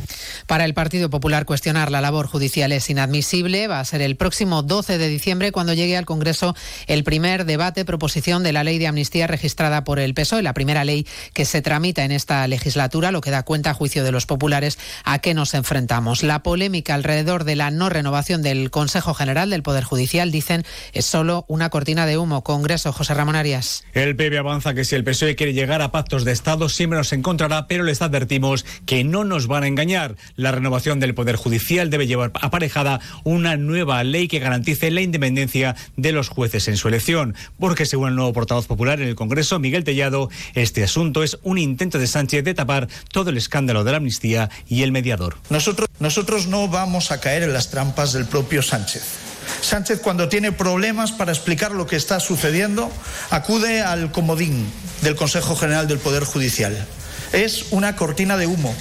[0.46, 3.68] Para el Partido Popular cuestionar la labor judicial es inadmisible.
[3.68, 6.54] Va a ser el próximo 12 de diciembre cuando llegue al Congreso
[6.86, 10.84] el primer debate proposición de la ley de amnistía registrada por el PSOE, la primera
[10.84, 14.26] ley que se tramita en esta legislatura, lo que da cuenta a juicio de los
[14.26, 16.22] populares a qué nos enfrentamos.
[16.22, 21.04] La polémica alrededor de la no renovación del Consejo General del Poder Judicial, dicen, es
[21.04, 22.42] solo una cortina de humo.
[22.44, 23.84] Congreso José Ramón Arias.
[23.92, 27.12] El PP avanza que si el PSOE quiere llegar a pactos de Estado siempre nos
[27.12, 30.16] encontrará, pero les advertimos que no nos van a engañar.
[30.36, 35.76] La renovación del Poder Judicial debe llevar aparejada una nueva ley que garantice la independencia
[35.96, 39.58] de los jueces en su elección, porque según el nuevo portavoz popular en el Congreso,
[39.58, 43.90] Miguel Tellado, este asunto es un intento de Sánchez de tapar todo el escándalo de
[43.90, 45.36] la amnistía y el mediador.
[45.50, 49.33] Nosotros, nosotros no vamos a caer en las trampas del propio Sánchez.
[49.60, 52.90] Sánchez cuando tiene problemas para explicar lo que está sucediendo
[53.30, 54.70] acude al comodín
[55.02, 56.86] del Consejo General del Poder Judicial.
[57.32, 58.74] Es una cortina de humo.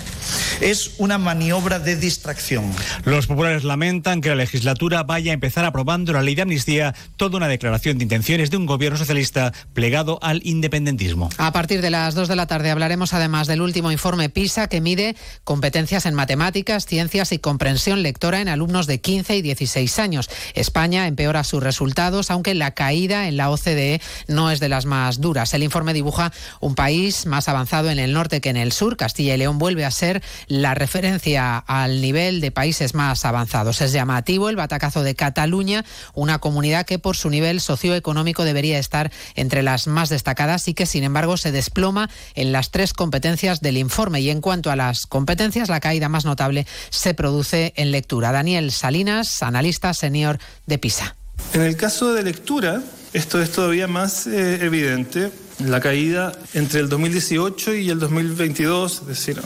[0.61, 2.71] Es una maniobra de distracción.
[3.03, 7.37] Los populares lamentan que la legislatura vaya a empezar aprobando la ley de amnistía, toda
[7.37, 11.29] una declaración de intenciones de un gobierno socialista plegado al independentismo.
[11.37, 14.81] A partir de las 2 de la tarde hablaremos además del último informe PISA que
[14.81, 20.29] mide competencias en matemáticas, ciencias y comprensión lectora en alumnos de 15 y 16 años.
[20.53, 25.19] España empeora sus resultados, aunque la caída en la OCDE no es de las más
[25.19, 25.53] duras.
[25.53, 28.97] El informe dibuja un país más avanzado en el norte que en el sur.
[28.97, 30.21] Castilla y León vuelve a ser
[30.61, 33.81] la referencia al nivel de países más avanzados.
[33.81, 35.83] Es llamativo el batacazo de Cataluña,
[36.13, 40.85] una comunidad que por su nivel socioeconómico debería estar entre las más destacadas y que
[40.85, 44.21] sin embargo se desploma en las tres competencias del informe.
[44.21, 48.31] Y en cuanto a las competencias, la caída más notable se produce en lectura.
[48.31, 50.37] Daniel Salinas, analista senior
[50.67, 51.15] de PISA.
[51.53, 52.81] En el caso de lectura,
[53.13, 55.31] esto es todavía más eh, evidente.
[55.59, 59.41] La caída entre el 2018 y el 2022, es decir,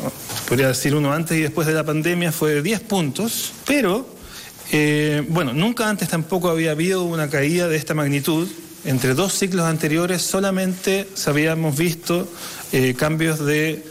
[0.47, 4.07] podría decir uno antes y después de la pandemia, fue de 10 puntos, pero,
[4.71, 8.47] eh, bueno, nunca antes tampoco había habido una caída de esta magnitud
[8.87, 12.27] entre dos ciclos anteriores solamente habíamos visto
[12.71, 13.83] eh, cambios de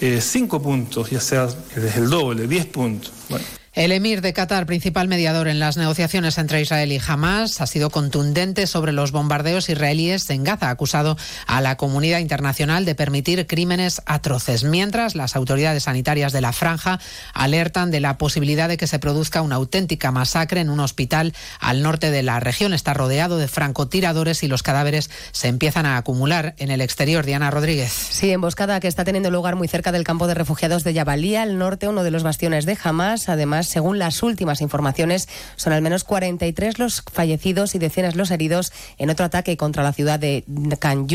[0.00, 3.12] 5 eh, puntos, ya sea desde el doble, 10 puntos.
[3.28, 3.44] Bueno.
[3.72, 7.90] El emir de Qatar, principal mediador en las negociaciones entre Israel y Hamas, ha sido
[7.90, 11.16] contundente sobre los bombardeos israelíes en Gaza, acusado
[11.46, 16.98] a la comunidad internacional de permitir crímenes atroces, mientras las autoridades sanitarias de la franja
[17.32, 21.82] alertan de la posibilidad de que se produzca una auténtica masacre en un hospital al
[21.82, 22.74] norte de la región.
[22.74, 27.24] Está rodeado de francotiradores y los cadáveres se empiezan a acumular en el exterior.
[27.24, 27.92] Diana Rodríguez.
[27.92, 31.56] Sí, emboscada que está teniendo lugar muy cerca del campo de refugiados de Yabalía, al
[31.56, 33.28] norte, uno de los bastiones de Hamas.
[33.28, 38.72] Además, según las últimas informaciones, son al menos 43 los fallecidos y decenas los heridos
[38.98, 40.44] en otro ataque contra la ciudad de
[40.78, 41.06] Khan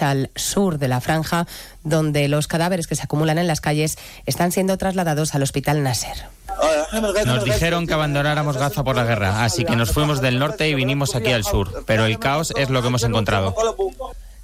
[0.00, 1.46] al sur de la franja,
[1.82, 6.26] donde los cadáveres que se acumulan en las calles están siendo trasladados al hospital Nasser.
[7.26, 10.74] Nos dijeron que abandonáramos Gaza por la guerra, así que nos fuimos del norte y
[10.74, 13.54] vinimos aquí al sur, pero el caos es lo que hemos encontrado.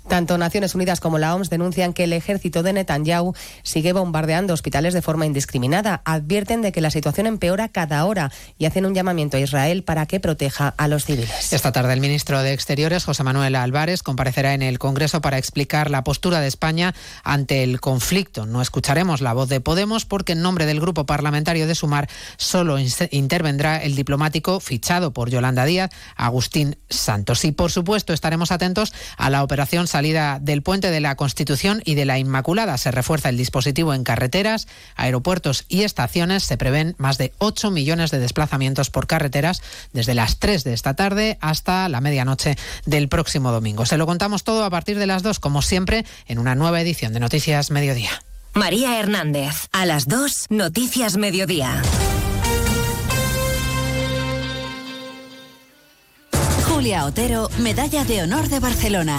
[0.08, 4.94] Tanto Naciones Unidas como la OMS denuncian que el ejército de Netanyahu sigue bombardeando hospitales
[4.94, 6.00] de forma indiscriminada.
[6.06, 10.06] Advierten de que la situación empeora cada hora y hacen un llamamiento a Israel para
[10.06, 11.52] que proteja a los civiles.
[11.52, 15.90] Esta tarde el ministro de Exteriores, José Manuel Álvarez, comparecerá en el Congreso para explicar
[15.90, 18.46] la postura de España ante el conflicto.
[18.46, 22.78] No escucharemos la voz de Podemos porque en nombre del grupo parlamentario de Sumar solo
[23.10, 27.44] intervendrá el diplomático fichado por Yolanda Díaz, Agustín Santos.
[27.44, 31.96] Y por supuesto estaremos atentos a la operación salida del puente de la Constitución y
[31.96, 32.78] de la Inmaculada.
[32.78, 36.44] Se refuerza el dispositivo en carreteras, aeropuertos y estaciones.
[36.44, 39.60] Se prevén más de 8 millones de desplazamientos por carreteras
[39.92, 43.86] desde las 3 de esta tarde hasta la medianoche del próximo domingo.
[43.86, 47.12] Se lo contamos todo a partir de las 2, como siempre, en una nueva edición
[47.12, 48.22] de Noticias Mediodía.
[48.54, 51.82] María Hernández, a las 2, Noticias Mediodía.
[56.68, 59.18] Julia Otero, Medalla de Honor de Barcelona.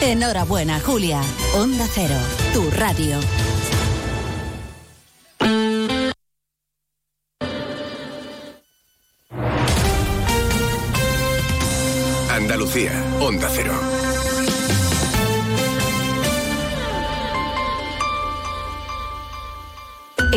[0.00, 1.20] Enhorabuena, Julia.
[1.56, 2.14] Onda Cero,
[2.52, 3.18] tu radio.
[12.30, 14.17] Andalucía, Onda Cero.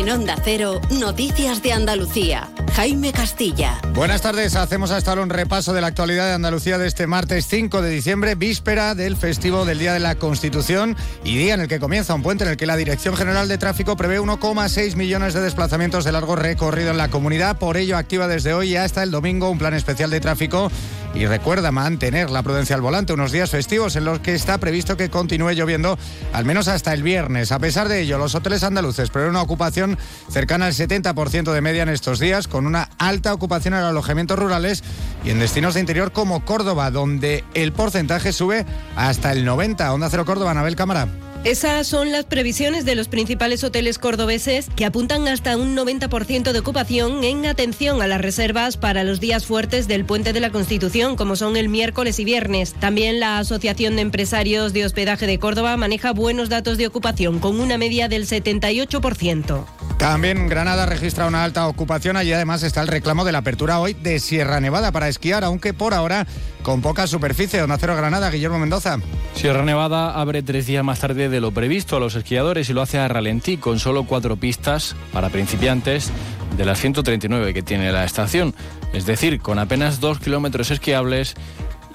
[0.00, 2.48] En Onda Cero, Noticias de Andalucía.
[2.74, 3.78] Jaime Castilla.
[3.92, 7.46] Buenas tardes, hacemos hasta ahora un repaso de la actualidad de Andalucía de este martes
[7.46, 11.68] 5 de diciembre, víspera del festivo del Día de la Constitución y día en el
[11.68, 15.34] que comienza un puente en el que la Dirección General de Tráfico prevé 1,6 millones
[15.34, 17.58] de desplazamientos de largo recorrido en la comunidad.
[17.58, 20.70] Por ello, activa desde hoy hasta el domingo un plan especial de tráfico
[21.14, 24.96] y recuerda mantener la prudencia al volante unos días festivos en los que está previsto
[24.96, 25.98] que continúe lloviendo
[26.32, 27.52] al menos hasta el viernes.
[27.52, 29.89] A pesar de ello, los hoteles andaluces prevén una ocupación
[30.30, 34.82] cercana al 70% de media en estos días, con una alta ocupación en alojamientos rurales
[35.24, 38.66] y en destinos de interior como Córdoba, donde el porcentaje sube
[38.96, 39.92] hasta el 90.
[39.92, 41.08] Onda Cero Córdoba, Anabel Cámara.
[41.42, 46.58] Esas son las previsiones de los principales hoteles cordobeses que apuntan hasta un 90% de
[46.58, 51.16] ocupación en atención a las reservas para los días fuertes del Puente de la Constitución,
[51.16, 52.74] como son el miércoles y viernes.
[52.74, 57.58] También la Asociación de Empresarios de Hospedaje de Córdoba maneja buenos datos de ocupación, con
[57.58, 59.64] una media del 78%.
[59.96, 62.16] También Granada registra una alta ocupación.
[62.16, 65.74] Allí además está el reclamo de la apertura hoy de Sierra Nevada para esquiar, aunque
[65.74, 66.26] por ahora
[66.62, 67.62] con poca superficie.
[67.62, 68.98] Onda Cero Granada, Guillermo Mendoza.
[69.34, 72.82] Sierra Nevada abre tres días más tarde de lo previsto a los esquiadores y lo
[72.82, 76.10] hace a ralentí con solo cuatro pistas para principiantes
[76.56, 78.54] de las 139 que tiene la estación.
[78.92, 81.34] Es decir, con apenas dos kilómetros esquiables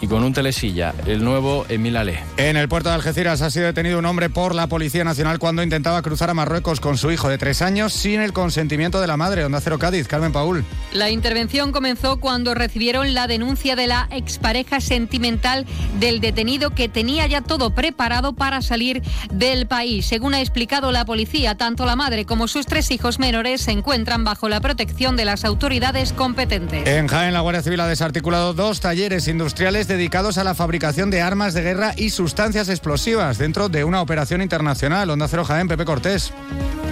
[0.02, 2.24] y con un telesilla, el nuevo Emil Ale.
[2.38, 5.64] En el puerto de Algeciras ha sido detenido un hombre por la Policía Nacional cuando
[5.64, 9.18] intentaba cruzar a Marruecos con su hijo de tres años sin el consentimiento de la
[9.18, 9.46] madre.
[9.46, 10.66] Onda Cero Cádiz, Carmen Paul.
[10.94, 15.66] La intervención comenzó cuando recibieron la denuncia de la expareja sentimental
[16.00, 20.06] del detenido que tenía ya todo preparado para salir del país.
[20.06, 24.24] Según ha explicado la policía, tanto la madre como sus tres hijos menores se encuentran
[24.24, 26.88] bajo la protección de las autoridades competentes.
[26.88, 31.22] En Jaén, la Guardia Civil ha desarticulado dos talleres industriales dedicados a la fabricación de
[31.22, 35.10] armas de guerra y sustancias explosivas dentro de una operación internacional.
[35.10, 36.34] Onda Cero Jaén, Pepe Cortés.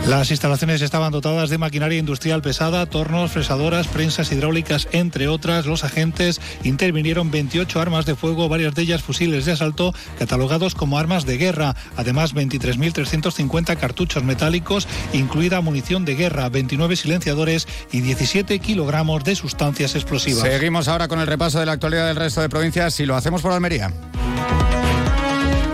[0.08, 5.66] Las instalaciones estaban dotadas de maquinaria industrial pesada, tornos, fresadoras, prensas hidráulicas, entre otras.
[5.66, 11.00] Los agentes intervinieron 28 armas de fuego, varias de ellas fusiles de asalto, catalogados como
[11.00, 11.78] armas de guerra.
[11.96, 19.96] Además, 23.350 cartuchos metálicos, incluida munición de guerra, 29 silenciadores y 17 kilogramos de sustancias
[19.96, 20.44] explosivas.
[20.44, 23.42] Seguimos ahora con el repaso de la actualidad del resto de provincias y lo hacemos
[23.42, 23.92] por Almería.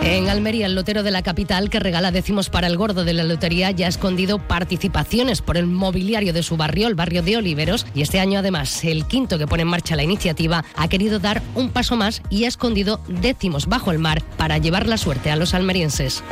[0.03, 3.23] En Almería, el lotero de la capital que regala décimos para el gordo de la
[3.23, 7.85] lotería ya ha escondido participaciones por el mobiliario de su barrio, el barrio de Oliveros,
[7.95, 11.41] y este año además el quinto que pone en marcha la iniciativa ha querido dar
[11.55, 15.35] un paso más y ha escondido décimos bajo el mar para llevar la suerte a
[15.35, 16.23] los almerienses.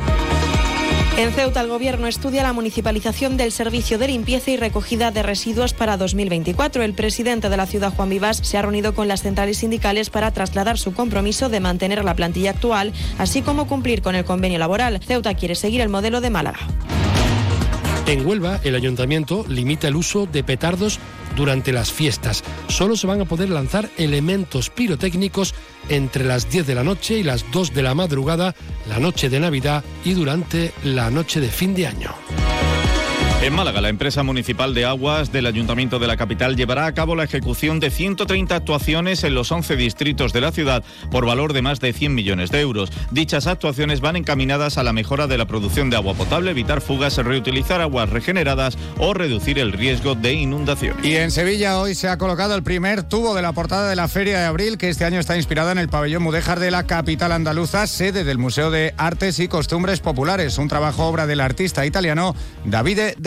[1.17, 5.73] En Ceuta, el Gobierno estudia la municipalización del servicio de limpieza y recogida de residuos
[5.73, 6.83] para 2024.
[6.83, 10.31] El presidente de la ciudad, Juan Vivas, se ha reunido con las centrales sindicales para
[10.31, 14.99] trasladar su compromiso de mantener la plantilla actual, así como cumplir con el convenio laboral.
[15.03, 16.59] Ceuta quiere seguir el modelo de Málaga.
[18.07, 20.97] En Huelva, el ayuntamiento limita el uso de petardos
[21.35, 22.41] durante las fiestas.
[22.69, 25.53] Solo se van a poder lanzar elementos pirotécnicos
[25.89, 28.55] entre las 10 de la noche y las 2 de la madrugada,
[28.87, 32.15] la noche de Navidad y durante la noche de fin de año.
[33.39, 37.15] En Málaga, la empresa municipal de aguas del Ayuntamiento de la capital llevará a cabo
[37.15, 41.61] la ejecución de 130 actuaciones en los 11 distritos de la ciudad por valor de
[41.61, 42.89] más de 100 millones de euros.
[43.11, 47.17] Dichas actuaciones van encaminadas a la mejora de la producción de agua potable, evitar fugas,
[47.17, 50.97] reutilizar aguas regeneradas o reducir el riesgo de inundación.
[51.03, 54.07] Y en Sevilla hoy se ha colocado el primer tubo de la portada de la
[54.07, 57.31] Feria de Abril, que este año está inspirada en el pabellón Mudéjar de la capital
[57.31, 62.35] andaluza, sede del Museo de Artes y Costumbres Populares, un trabajo obra del artista italiano
[62.65, 63.26] Davide de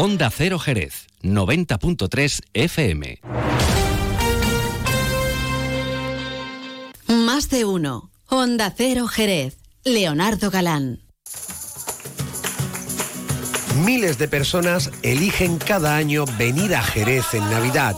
[0.00, 3.18] Onda Cero Jerez, 90.3 FM.
[7.08, 8.08] Más de uno.
[8.28, 9.56] Onda Cero Jerez.
[9.82, 11.00] Leonardo Galán.
[13.84, 17.96] Miles de personas eligen cada año venir a Jerez en Navidad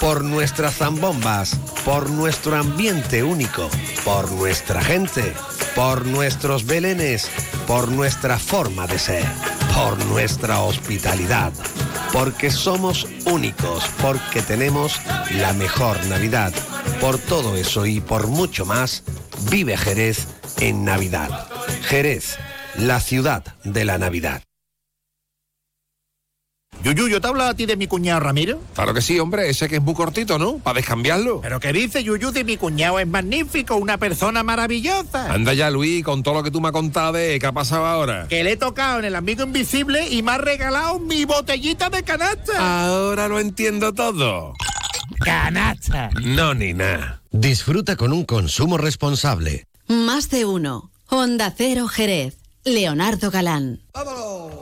[0.00, 3.68] por nuestras zambombas, por nuestro ambiente único,
[4.04, 5.34] por nuestra gente,
[5.74, 7.30] por nuestros belenes,
[7.66, 9.24] por nuestra forma de ser,
[9.74, 11.52] por nuestra hospitalidad,
[12.12, 15.00] porque somos únicos, porque tenemos
[15.30, 16.52] la mejor Navidad.
[17.00, 19.02] Por todo eso y por mucho más,
[19.50, 20.26] vive Jerez
[20.60, 21.48] en Navidad.
[21.82, 22.38] Jerez,
[22.76, 24.42] la ciudad de la Navidad.
[26.80, 28.60] Yuyu, ¿yo te he hablado a ti de mi cuñado Ramiro?
[28.74, 30.58] Claro que sí, hombre, ese que es muy cortito, ¿no?
[30.58, 31.40] Para descambiarlo.
[31.40, 32.98] ¿Pero qué dice Yuyu de mi cuñado?
[32.98, 35.32] Es magnífico, una persona maravillosa.
[35.32, 37.86] Anda ya, Luis, con todo lo que tú me has contado de qué ha pasado
[37.86, 38.26] ahora.
[38.28, 42.02] Que le he tocado en el amigo invisible y me ha regalado mi botellita de
[42.02, 42.86] canasta.
[42.86, 44.54] Ahora lo entiendo todo.
[45.20, 46.10] Canasta.
[46.20, 47.22] No, ni nada.
[47.30, 49.66] Disfruta con un consumo responsable.
[49.86, 50.90] Más de uno.
[51.08, 52.38] Honda Cero Jerez.
[52.64, 53.80] Leonardo Galán.
[53.94, 54.61] Bueno,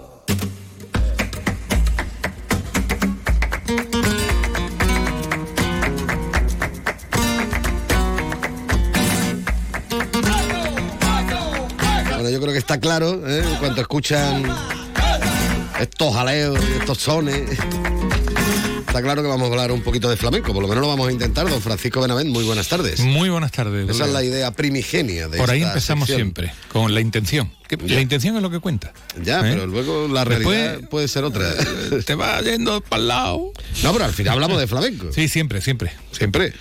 [12.30, 13.42] yo creo que está claro, ¿eh?
[13.44, 14.44] en cuanto escuchan
[15.80, 17.58] estos jaleos, estos sones.
[18.86, 21.08] Está claro que vamos a hablar un poquito de flamenco, por lo menos lo vamos
[21.08, 21.48] a intentar.
[21.48, 22.98] Don Francisco Benavent, muy buenas tardes.
[22.98, 23.88] Muy buenas tardes.
[23.88, 26.26] Esa es la idea primigenia de Por ahí empezamos sección.
[26.26, 27.52] siempre, con la intención.
[27.68, 28.92] Que La intención es lo que cuenta.
[29.22, 29.42] Ya, ¿eh?
[29.42, 31.54] pero luego la realidad Después, puede ser otra.
[32.04, 33.52] Te va yendo para el lado.
[33.84, 35.12] No, pero al final hablamos de flamenco.
[35.12, 35.92] Sí, siempre, siempre.
[36.10, 36.52] Siempre.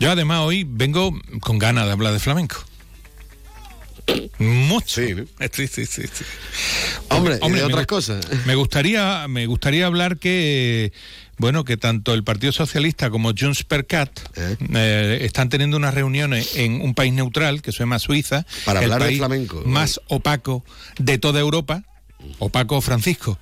[0.00, 2.56] Yo además hoy vengo con ganas de hablar de flamenco.
[4.38, 5.02] Mucho.
[5.02, 5.14] Sí,
[5.52, 6.24] sí, sí, sí.
[7.08, 8.26] Hombre, y de otras cosas.
[8.44, 10.92] Me gustaría, me gustaría hablar que,
[11.38, 14.10] bueno, que tanto el Partido Socialista como Junts per Cat
[14.74, 18.46] eh, están teniendo unas reuniones en un país neutral que se llama Suiza.
[18.64, 19.62] Para el hablar de país flamenco.
[19.64, 20.64] Más opaco
[20.98, 21.82] de toda Europa.
[22.38, 23.38] Opaco Francisco.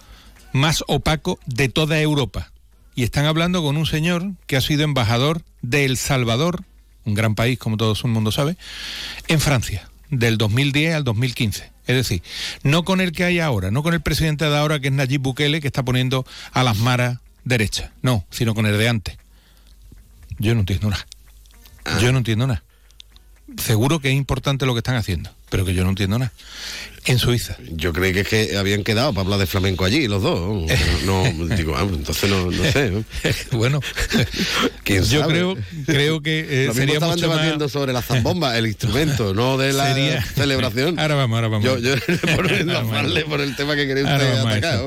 [0.53, 2.53] Más opaco de toda Europa.
[2.95, 6.63] Y están hablando con un señor que ha sido embajador de El Salvador,
[7.05, 8.57] un gran país, como todo el mundo sabe,
[9.27, 11.73] en Francia, del 2010 al 2015.
[11.87, 12.23] Es decir,
[12.63, 15.21] no con el que hay ahora, no con el presidente de ahora, que es Nayib
[15.21, 19.19] Bukele, que está poniendo a las maras derechas, no, sino con el de antes.
[20.39, 21.07] Yo no entiendo nada.
[22.01, 22.65] Yo no entiendo nada.
[23.59, 26.33] Seguro que es importante lo que están haciendo, pero que yo no entiendo nada.
[27.07, 27.57] En Suiza.
[27.71, 30.71] Yo creí que es que habían quedado para hablar de flamenco allí, los dos.
[31.05, 32.91] No, no, digo, ah, entonces no, no sé.
[32.91, 33.05] ¿no?
[33.59, 33.81] bueno,
[34.85, 35.33] ¿Quién yo sabe?
[35.35, 38.67] creo, creo que eh, Lo mismo sería estaban mucho más- debatiendo sobre la zambomba, el
[38.67, 40.99] instrumento, no de la Sería- celebración.
[40.99, 41.65] Ahora vamos, ahora vamos.
[41.65, 41.95] Yo, yo
[42.37, 42.61] por vamos.
[42.61, 44.81] enlafarle por el tema que a atacar.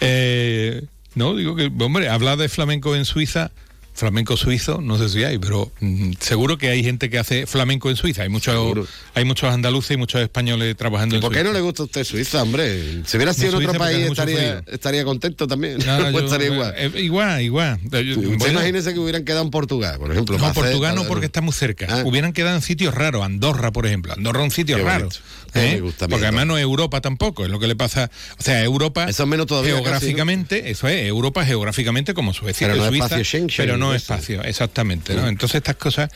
[0.00, 0.82] Eh,
[1.14, 3.50] no, digo que, hombre, hablar de flamenco en Suiza,
[3.96, 7.88] flamenco suizo, no sé si hay, pero mm, seguro que hay gente que hace flamenco
[7.90, 8.22] en Suiza.
[8.22, 11.48] Hay muchos, hay muchos andaluces y muchos españoles trabajando ¿Y en por qué Suiza.
[11.48, 13.02] no le gusta a usted Suiza, hombre?
[13.06, 15.78] Si hubiera sido en Suiza otro país estaría, estaría contento también.
[15.78, 16.74] No, Pues yo- estaría igual.
[16.76, 17.80] eh, igual, igual.
[17.82, 20.38] Yo- Usted bueno, imagínese que hubieran quedado en Portugal, por ejemplo.
[20.38, 21.86] no, Portugal no porque está muy cerca.
[21.88, 22.02] Ah.
[22.04, 23.24] Hubieran quedado en sitios raros.
[23.24, 24.12] Andorra, por ejemplo.
[24.12, 25.08] Andorra es un sitio raro.
[25.54, 25.82] ¿eh?
[26.10, 27.44] porque además no es Europa tampoco.
[27.44, 28.10] Es lo que le pasa.
[28.38, 29.06] O sea, Europa.
[29.08, 29.72] Eso es menos todavía.
[29.74, 31.06] Geográficamente, eso es.
[31.06, 32.66] Europa geográficamente como Suecia.
[32.68, 35.14] Pero no Suiza, espacio Schengen, Pero no espacio, exactamente.
[35.14, 35.28] ¿no?
[35.28, 36.10] Entonces estas cosas,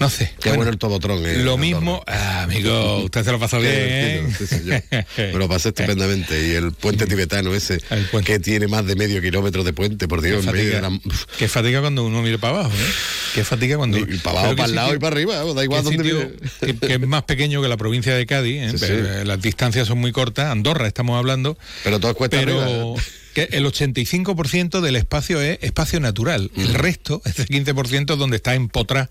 [0.00, 0.32] no sé.
[0.40, 1.24] Qué bueno, el tobotrón.
[1.26, 4.34] eh, Lo mismo, ah, amigo, usted se lo pasó bien.
[4.36, 4.82] sí, señor.
[5.16, 6.46] Me lo pasé estupendamente.
[6.46, 7.80] Y el puente tibetano ese,
[8.24, 10.44] que tiene más de medio kilómetro de puente, por Dios.
[10.44, 11.00] Qué fatiga, la-
[11.38, 12.92] qué fatiga cuando uno mira para abajo, ¿eh?
[13.34, 13.98] Qué fatiga cuando...
[13.98, 16.30] Y para abajo, para el lado sitio- y para arriba, da igual dónde mire.
[16.60, 18.70] que, que es más pequeño que la provincia de Cádiz, ¿eh?
[18.70, 18.84] Sí, sí.
[18.88, 21.58] Pero, eh, las distancias son muy cortas, Andorra estamos hablando.
[21.84, 23.02] Pero todo es cuesta Pero arriba.
[23.36, 26.50] Que el 85% del espacio es espacio natural.
[26.56, 29.10] El resto, ese 15% es donde está empotrada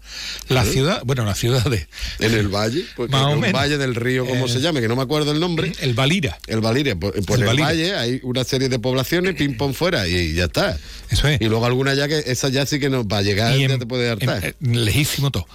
[0.49, 0.71] la ¿Eh?
[0.71, 1.87] ciudad, bueno, las ciudades.
[2.19, 3.53] En el valle, pues, Más un menos.
[3.61, 4.81] valle del río, ¿cómo Eh, se llame?
[4.81, 5.71] Que no me acuerdo el nombre.
[5.79, 6.39] El Valira.
[6.47, 6.95] El Valira.
[6.95, 7.65] Pues, pues El en el Valira.
[7.67, 10.75] valle hay una serie de poblaciones, ping pong fuera, y ya está.
[11.11, 11.39] Eso es.
[11.39, 13.79] Y luego algunas ya que esa ya sí que no, para llegar Y ya en-
[13.79, 14.43] te puede hartar.
[14.43, 15.45] en- eh, lejísimo todo.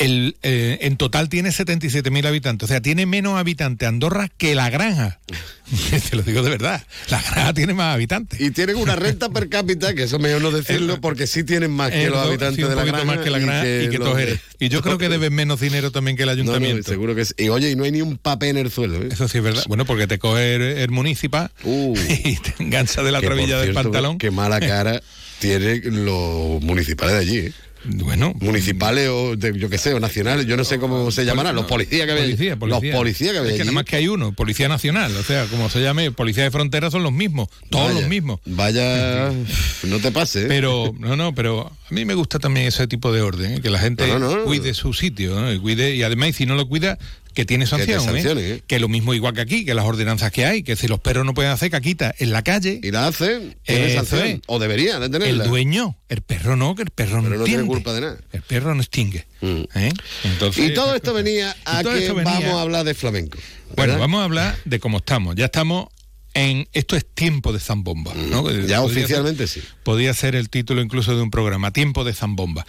[0.00, 2.64] El, eh, en total tiene 77.000 habitantes.
[2.64, 5.20] O sea, tiene menos habitantes Andorra que La Granja.
[6.10, 6.82] Te lo digo de verdad.
[7.10, 8.40] La Granja tiene más habitantes.
[8.40, 11.70] y tienen una renta per cápita, que eso es mejor no decirlo, porque sí tienen
[11.70, 13.04] más que los sí, habitantes un de la granja.
[13.04, 14.40] más que la granja y que, de- eres.
[14.58, 16.90] Y yo creo que deben menos dinero también que el No, no, ayuntamiento.
[16.90, 17.34] seguro que sí.
[17.36, 19.02] Y oye, y no hay ni un papel en el suelo.
[19.02, 19.08] ¿eh?
[19.12, 19.64] Eso sí es verdad.
[19.68, 23.20] Bueno, porque te coge el, el municipal y te engancha de la Uh.
[23.20, 24.16] Que, trabilla del pantalón.
[24.18, 25.00] Qué mala cara
[25.40, 27.38] tienen los municipales de allí.
[27.38, 27.52] ¿eh?
[27.84, 28.34] Bueno.
[28.40, 31.66] Municipales o, de, yo qué sé, o nacionales, yo no sé cómo se llamarán, los
[31.66, 32.14] policías que.
[32.14, 32.56] Policía.
[32.60, 33.68] Los policías que había Es que allí.
[33.68, 35.14] nada más que hay uno, Policía Nacional.
[35.16, 37.48] O sea, como se llame, Policía de Frontera son los mismos.
[37.70, 38.40] Todos Vaya, los mismos.
[38.46, 39.30] Vaya,
[39.84, 40.44] no te pases.
[40.44, 40.48] ¿eh?
[40.48, 43.60] Pero, no, no, pero a mí me gusta también ese tipo de orden, ¿eh?
[43.60, 44.44] que la gente No, no, no.
[44.44, 45.52] cuide su sitio, ¿no?
[45.52, 46.98] y cuide, y además, si no lo cuida,
[47.34, 48.04] que tiene Que sanción, ¿eh?
[48.04, 48.62] sancione, ¿eh?
[48.66, 51.24] Que lo mismo igual que aquí, que las ordenanzas que hay, que si los perros
[51.24, 52.80] no pueden hacer caquita en la calle.
[52.82, 54.40] Y la hacen, tiene sanción, es.
[54.46, 55.44] o debería de tenerla.
[55.44, 58.14] El dueño, el perro no, que el perro Pero no no tiene culpa de nada.
[58.14, 58.36] Mm.
[58.36, 59.26] El perro no extingue.
[59.42, 59.92] ¿eh?
[60.24, 63.38] Entonces, y todo esto venía a que venía- vamos a hablar de flamenco.
[63.76, 65.36] Bueno, vamos a hablar de cómo estamos.
[65.36, 65.86] Ya estamos
[66.34, 66.68] en.
[66.72, 68.12] Esto es tiempo de zambomba.
[68.14, 68.44] ¿no?
[68.44, 68.66] Que Mm.
[68.66, 69.68] Ya podría oficialmente ser- sí.
[69.84, 72.66] Podría ser el título incluso de un programa, Tiempo de zambomba.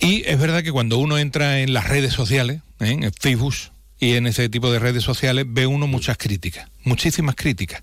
[0.00, 2.90] Y es verdad que cuando uno entra en las redes sociales, ¿eh?
[3.00, 3.54] en Facebook
[3.98, 7.82] y en ese tipo de redes sociales, ve uno muchas críticas, muchísimas críticas.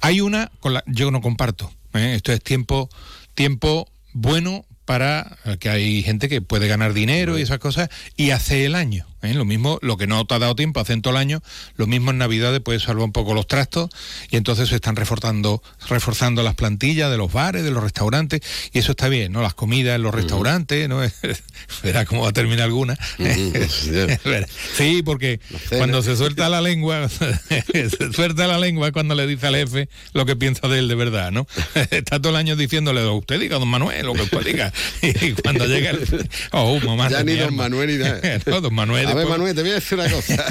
[0.00, 2.14] Hay una con la yo no comparto, ¿eh?
[2.14, 2.90] Esto es tiempo,
[3.34, 8.66] tiempo bueno para que hay gente que puede ganar dinero y esas cosas y hace
[8.66, 9.06] el año.
[9.24, 9.34] ¿Eh?
[9.34, 11.42] Lo mismo, lo que no te ha dado tiempo, hace todo el año,
[11.76, 13.90] lo mismo en Navidades puede salvar un poco los trastos
[14.30, 18.40] y entonces se están reforzando, reforzando las plantillas de los bares, de los restaurantes
[18.72, 19.42] y eso está bien, ¿no?
[19.42, 21.00] Las comidas en los restaurantes, ¿no?
[21.82, 22.96] Verá cómo va a terminar alguna.
[24.76, 25.40] sí, porque
[25.76, 27.08] cuando se suelta la lengua,
[27.72, 30.94] se suelta la lengua cuando le dice al jefe lo que piensa de él de
[30.94, 31.46] verdad, ¿no?
[31.90, 34.72] Está todo el año diciéndole, usted diga, don Manuel, lo que usted diga.
[35.02, 36.28] Y cuando llega el...
[36.52, 38.20] Oh, mamá, ya ni don Manuel ni nada.
[38.46, 40.46] no, don Manuel a ver, Manuel, te voy a decir una cosa.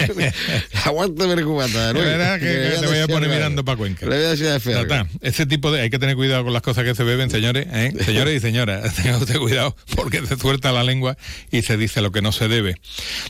[0.85, 1.93] Aguántame el cubata.
[1.93, 1.99] ¿no?
[1.99, 4.05] Que, que, te voy a poner mirando para Cuenca.
[4.05, 5.07] Le voy a decir a está.
[5.21, 5.81] Ese tipo de...
[5.81, 7.67] Hay que tener cuidado con las cosas que se beben, señores.
[7.69, 7.93] ¿eh?
[8.05, 11.17] Señores y señoras, tenga usted cuidado porque se suelta la lengua
[11.51, 12.75] y se dice lo que no se debe.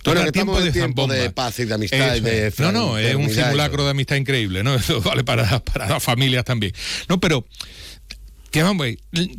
[0.03, 2.15] Todo el tiempo de, tiempo de paz y de amistad.
[2.15, 4.75] Y de no, no, es un simulacro de amistad increíble, ¿no?
[4.83, 6.73] Eso vale para, para las familias también.
[7.09, 7.45] No, pero
[8.51, 8.85] que vamos,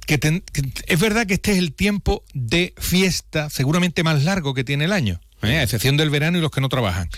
[0.07, 0.43] que, que,
[0.87, 4.93] es verdad que este es el tiempo de fiesta seguramente más largo que tiene el
[4.93, 5.21] año.
[5.47, 5.59] ¿Eh?
[5.59, 7.09] a excepción del verano y los que no trabajan.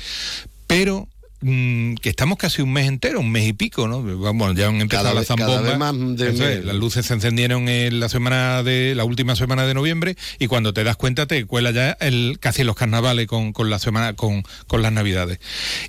[0.67, 1.09] Pero
[1.43, 4.03] Mm, que estamos casi un mes entero, un mes y pico, ¿no?
[4.03, 5.79] Vamos, ya han empezado las zambombas.
[5.79, 10.73] las luces se encendieron en la semana de la última semana de noviembre y cuando
[10.73, 14.45] te das cuenta te cuela ya el casi los carnavales con, con la semana con,
[14.67, 15.39] con las navidades.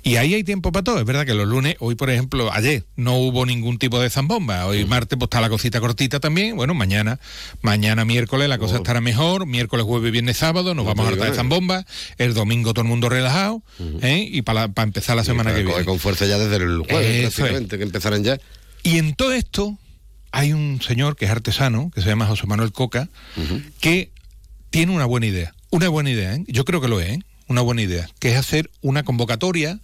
[0.02, 0.98] Y ahí hay tiempo para todo.
[0.98, 4.66] Es verdad que los lunes, hoy por ejemplo, ayer no hubo ningún tipo de zambomba.
[4.66, 6.56] Hoy martes pues está la cosita cortita también.
[6.56, 7.20] Bueno, mañana,
[7.62, 8.78] mañana miércoles la cosa oh.
[8.78, 9.46] estará mejor.
[9.46, 11.86] Miércoles, jueves, viernes, sábado nos vamos a hartar de zambomba.
[12.18, 13.62] El domingo todo el mundo relajado.
[14.02, 14.28] ¿eh?
[14.30, 15.37] Y para, para empezar la semana
[15.84, 18.38] con fuerza ya desde el jueves, prácticamente, que empezarán ya.
[18.82, 19.78] Y en todo esto
[20.32, 23.08] hay un señor que es artesano, que se llama José Manuel Coca,
[23.80, 24.12] que
[24.70, 25.54] tiene una buena idea.
[25.70, 26.44] Una buena idea, ¿eh?
[26.46, 27.18] yo creo que lo es, ¿eh?
[27.46, 29.80] una buena idea, que es hacer una convocatoria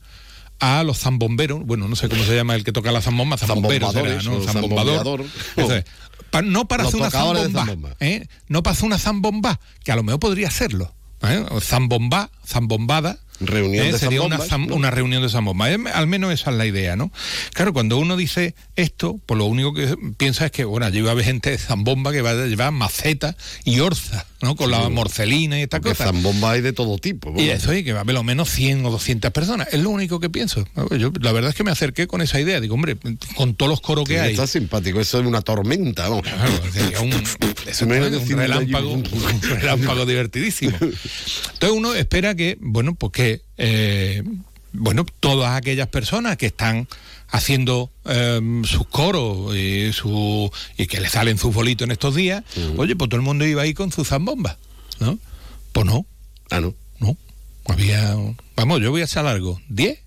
[0.61, 3.93] a los zambomberos, bueno, no sé cómo se llama el que toca la zambomba, zambombero
[3.93, 4.43] ¿no?
[4.43, 5.25] Zambombador.
[6.45, 8.27] no para hacer una zambomba, ¿eh?
[8.49, 10.95] no para hacer una zambomba, que a lo mejor podría hacerlo.
[11.23, 11.45] ¿eh?
[11.61, 13.99] Zambomba, zambombada, Reunión ¿Eh?
[13.99, 14.39] Sería una,
[14.71, 15.67] una, reunión de zambomba.
[15.67, 17.11] Al menos esa es la idea, ¿no?
[17.53, 21.11] Claro, cuando uno dice esto, pues lo único que piensa es que, bueno, allí va
[21.11, 24.55] a haber gente de zambomba que va a llevar maceta y orza, ¿no?
[24.55, 26.07] Con la morcelina y estas cosas.
[26.07, 27.35] Zambomba hay de todo tipo.
[27.37, 29.69] Y eso, y que va a haber lo menos 100 o 200 personas.
[29.73, 30.65] Es lo único que pienso.
[30.97, 32.61] Yo, la verdad es que me acerqué con esa idea.
[32.61, 32.97] Digo, hombre,
[33.35, 34.33] con todos los coros que hay.
[34.33, 36.23] Está simpático, eso es una tormenta, ¿no?
[36.73, 37.13] sería un,
[38.31, 40.77] un, relámpago, un relámpago divertidísimo.
[40.81, 44.23] Entonces uno espera que, bueno, pues que eh,
[44.75, 46.89] bueno, todas aquellas personas que están
[47.35, 52.45] haciendo em, sus coros y, su, y que le salen sus bolitos en estos días,
[52.77, 54.57] oye, pues todo el mundo iba ahí con sus zambomba
[55.01, 55.19] ¿no?
[55.73, 56.07] Pues no.
[56.51, 56.75] Ah, no.
[57.01, 57.17] No.
[57.67, 58.15] Había,
[58.55, 59.61] vamos, yo voy a hacer algo.
[59.69, 60.05] ¿Diez?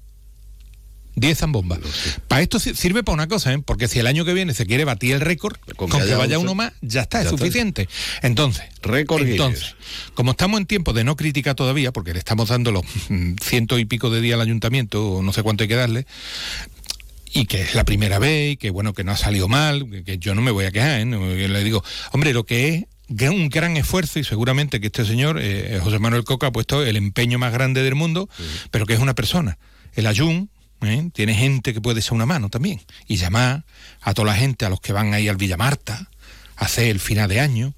[1.17, 1.79] 10 zambombas.
[2.27, 3.57] Para esto sirve para una cosa, ¿eh?
[3.57, 6.53] porque si el año que viene se quiere batir el récord, con, que, vaya uno
[6.53, 7.89] más, ya está, es suficiente.
[8.21, 9.75] Entonces, récord entonces
[10.13, 13.79] como estamos en tiempo de no crítica todavía, porque le estamos dando los mm, ciento
[13.79, 16.05] y pico de día al ayuntamiento, o no sé cuánto hay que darle,
[17.37, 20.17] y que es la primera vez, y que bueno, que no ha salido mal, que,
[20.17, 21.05] yo no me voy a quejar, ¿eh?
[21.05, 25.79] le digo, hombre, lo que es un gran esfuerzo y seguramente que este señor, eh,
[25.83, 28.27] José Manuel Coca, ha puesto el empeño más grande del mundo,
[28.71, 29.59] pero que es una persona.
[29.93, 30.49] El ayun
[30.81, 31.09] ¿eh?
[31.13, 32.81] tiene gente que puede ser una mano también.
[33.07, 33.65] Y llamar
[34.01, 36.09] a toda la gente, a los que van ahí al Villa Marta,
[36.55, 37.75] a hacer el final de año,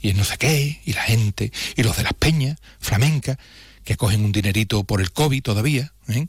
[0.00, 3.36] y no sé qué, y la gente, y los de las peñas, flamencas,
[3.84, 5.92] que cogen un dinerito por el COVID todavía.
[6.08, 6.26] ¿eh?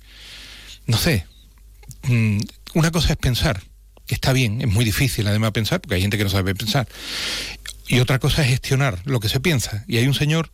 [0.86, 1.26] No sé.
[2.04, 2.40] Mm,
[2.74, 3.62] una cosa es pensar,
[4.06, 6.88] que está bien, es muy difícil además pensar, porque hay gente que no sabe pensar.
[7.88, 9.84] Y otra cosa es gestionar lo que se piensa.
[9.88, 10.52] Y hay un señor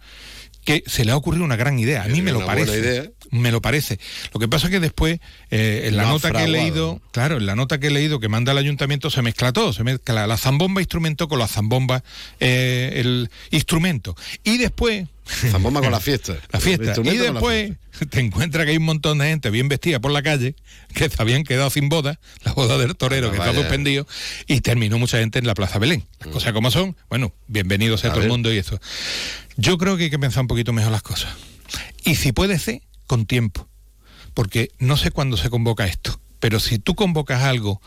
[0.65, 2.03] que se le ha ocurrido una gran idea.
[2.03, 3.13] A mí me lo parece.
[3.31, 3.99] Me lo parece.
[4.33, 5.19] Lo que pasa es que después,
[5.51, 8.27] eh, en la nota que he leído, claro, en la nota que he leído que
[8.27, 12.03] manda el ayuntamiento se mezcla todo, se mezcla la zambomba instrumento con la zambomba
[12.39, 14.15] eh, el instrumento.
[14.43, 15.07] Y después
[15.51, 16.37] Zambomba con la fiesta.
[16.51, 16.93] La fiesta.
[17.03, 17.73] Y después
[18.09, 20.55] te encuentras que hay un montón de gente bien vestida por la calle
[20.93, 24.07] que se habían quedado sin boda, la boda del torero que está suspendido,
[24.47, 26.07] y terminó mucha gente en la Plaza Belén.
[26.19, 26.31] Las mm.
[26.31, 28.79] cosas como son, bueno, bienvenidos a, todo el mundo y eso.
[29.57, 31.33] Yo creo que hay que pensar un poquito mejor las cosas.
[32.03, 33.67] Y si puede ser, con tiempo.
[34.33, 37.81] Porque no sé cuándo se convoca esto, pero si tú convocas algo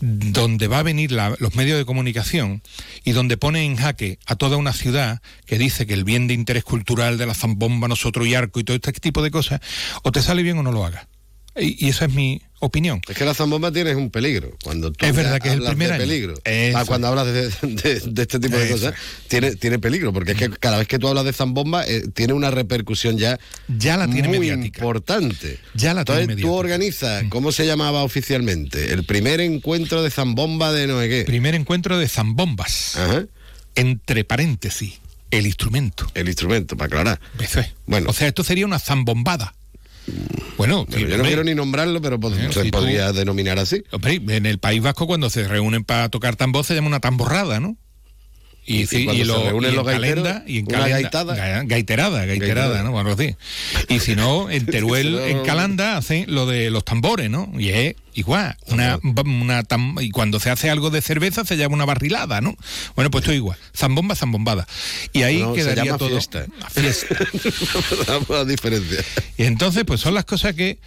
[0.00, 2.62] donde va a venir los medios de comunicación
[3.04, 6.34] y donde pone en jaque a toda una ciudad que dice que el bien de
[6.34, 9.60] interés cultural de la zambomba, nosotros y arco y todo este tipo de cosas,
[10.02, 11.06] o te sale bien o no lo hagas.
[11.56, 13.00] Y, y esa es mi opinión.
[13.08, 14.56] Es que la zambomba tienes un peligro.
[14.62, 16.00] Cuando tú Es verdad que es el primer año.
[16.00, 16.34] peligro.
[16.74, 18.74] Ah, cuando hablas de, de- de este tipo de Eso.
[18.74, 18.94] cosas,
[19.28, 22.32] tiene, tiene peligro, porque es que cada vez que tú hablas de zambomba, eh, tiene
[22.34, 23.38] una repercusión ya,
[23.68, 24.78] Ya la tiene muy mediática.
[24.80, 25.58] importante.
[25.74, 26.48] Ya la tiene Entonces tú mediática.
[26.48, 26.54] Mm.
[26.54, 28.92] organizas, ¿cómo se llamaba oficialmente?
[28.92, 31.24] El primer encuentro de zambomba de no sé qué.
[31.24, 32.96] Primer encuentro de zambombas.
[33.74, 34.94] Entre paréntesis,
[35.30, 36.06] el instrumento.
[36.14, 37.20] El instrumento, para aclarar.
[37.38, 37.68] Eso es.
[37.86, 38.10] Bueno.
[38.10, 39.54] O sea, esto sería una zambombada.
[40.56, 43.58] Bueno, Pero yo no quiero ni nombrarlo, pero pod- Eh, se si tú- podría denominar
[43.58, 43.82] así.
[43.92, 47.60] hombre, en el País Vasco cuando se reúnen para tocar tambor se llama una tamborrada,
[47.60, 47.76] ¿no?
[48.66, 51.34] Y, Y y se lo- reúnen los gaiteros, calenda, y en una calenda- gaitada.
[51.36, 52.82] ga- gaiterada, gaiterada, Gaiterada.
[52.84, 52.92] ¿no?
[52.92, 53.34] Bueno, sí.
[53.88, 57.50] Y si no, en Teruel, en Calanda, hacen lo de los tambores, ¿no?
[57.58, 58.56] Y es igual.
[58.66, 62.54] Una, una tam- y cuando se hace algo de cerveza se llama una barrilada, ¿no?
[62.94, 63.58] Bueno, pues esto igual.
[63.76, 64.66] Zambomba, zambombada.
[65.12, 66.10] Y ahí No, se quedaría llama todo.
[66.10, 66.46] fiesta.
[68.28, 69.04] la diferencia.
[69.36, 70.78] Y entonces, pues son las cosas que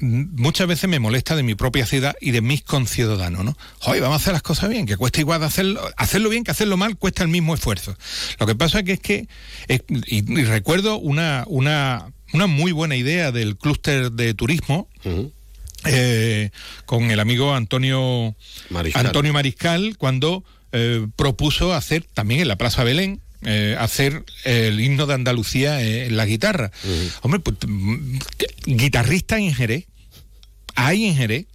[0.00, 3.56] muchas veces me molesta de mi propia ciudad y de mis conciudadanos, ¿no?
[3.86, 6.50] Hoy vamos a hacer las cosas bien, que cuesta igual de hacerlo, hacerlo bien que
[6.50, 7.96] hacerlo mal, cuesta el mismo esfuerzo.
[8.38, 9.28] Lo que pasa que es que,
[9.68, 14.88] eh, y, y recuerdo una, una, una muy buena idea del clúster de turismo,
[15.84, 16.50] eh,
[16.86, 18.34] con el amigo Antonio
[18.68, 19.06] Mariscal.
[19.06, 25.06] Antonio Mariscal cuando eh, propuso hacer también en la Plaza Belén eh, hacer el himno
[25.06, 26.70] de Andalucía eh, en la guitarra.
[27.22, 28.18] Hombre, pues, mm,
[28.66, 29.86] guitarristas en Jerez,
[30.74, 31.46] hay en Jerez,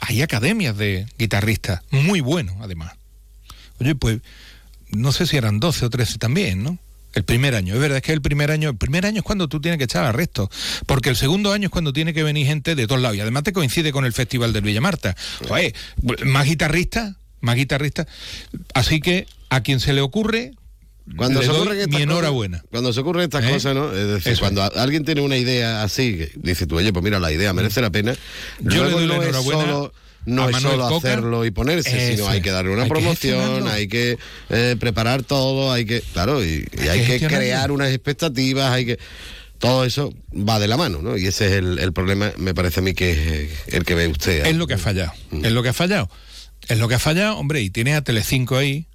[0.00, 2.92] hay academias de guitarristas, muy buenos además.
[3.80, 4.20] Oye, pues
[4.90, 6.78] no sé si eran 12 o 13 también, ¿no?
[7.14, 9.48] El primer año, es verdad es que el primer año, el primer año es cuando
[9.48, 10.50] tú tienes que echar arresto,
[10.86, 13.44] porque el segundo año es cuando tiene que venir gente de todos lados y además
[13.44, 15.14] te coincide con el Festival del Villa Marta.
[15.48, 15.74] Oye,
[16.24, 18.08] más guitarristas, más guitarristas,
[18.74, 20.54] así que a quien se le ocurre,
[21.16, 22.64] Cuando se estas mi enhorabuena.
[22.70, 23.50] Cuando se ocurren estas ¿Eh?
[23.52, 23.92] cosas, ¿no?
[23.92, 24.40] Es decir, Eso.
[24.40, 27.52] cuando a- alguien tiene una idea así, que dice tú, oye, pues mira, la idea
[27.52, 28.14] merece la pena.
[28.60, 29.92] Yo le doy la es enhorabuena solo,
[30.24, 31.08] no a es solo Coca.
[31.08, 35.22] hacerlo y ponerse, Eso sino hay que darle una Hay promoción, hay que eh, preparar
[35.22, 38.98] todo, hay que, claro, y, y hay, que crear unas expectativas, hay que...
[39.58, 41.16] Todo eso va de la mano, ¿no?
[41.16, 43.94] Y ese es el, el problema, me parece a mí que es eh, el que
[43.94, 44.44] ve usted.
[44.46, 45.12] Es lo que ha fallado.
[45.42, 46.10] Es lo que ha fallado.
[46.68, 48.86] Es lo que ha fallado, hombre, y tienes a Telecinco ahí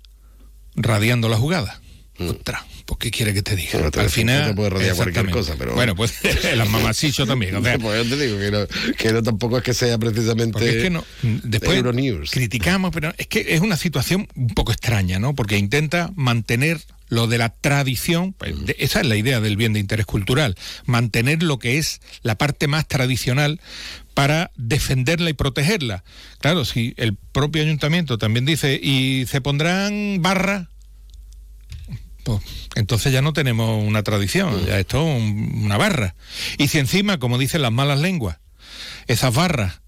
[0.76, 1.80] radiando la jugada.
[2.20, 3.80] Ostras, pues ¿qué quiere que te diga?
[3.80, 4.49] Bueno, Al final.
[4.49, 6.13] te puede radiar cualquier cosa, pero- Bueno, pues
[6.55, 7.55] las mamasillos también.
[7.55, 10.53] O sea, pues yo te digo que no, que no tampoco es que sea precisamente
[10.53, 12.32] porque es que no, después Euronews.
[12.32, 15.34] criticamos, pero es que es una situación un poco extraña, ¿no?
[15.36, 19.74] Porque intenta mantener lo de la tradición, pues, de- esa es la idea del bien
[19.74, 20.55] de interés cultural,
[20.86, 23.59] mantener lo que es la parte más tradicional
[24.13, 26.03] para defenderla y protegerla.
[26.39, 30.67] Claro, si el propio ayuntamiento también dice, y se pondrán barras,
[32.38, 36.16] pues entonces ya no tenemos una tradición, ya esto es un- una barra.
[36.58, 38.38] Y si encima, como dicen las malas lenguas,
[39.08, 39.82] esas barras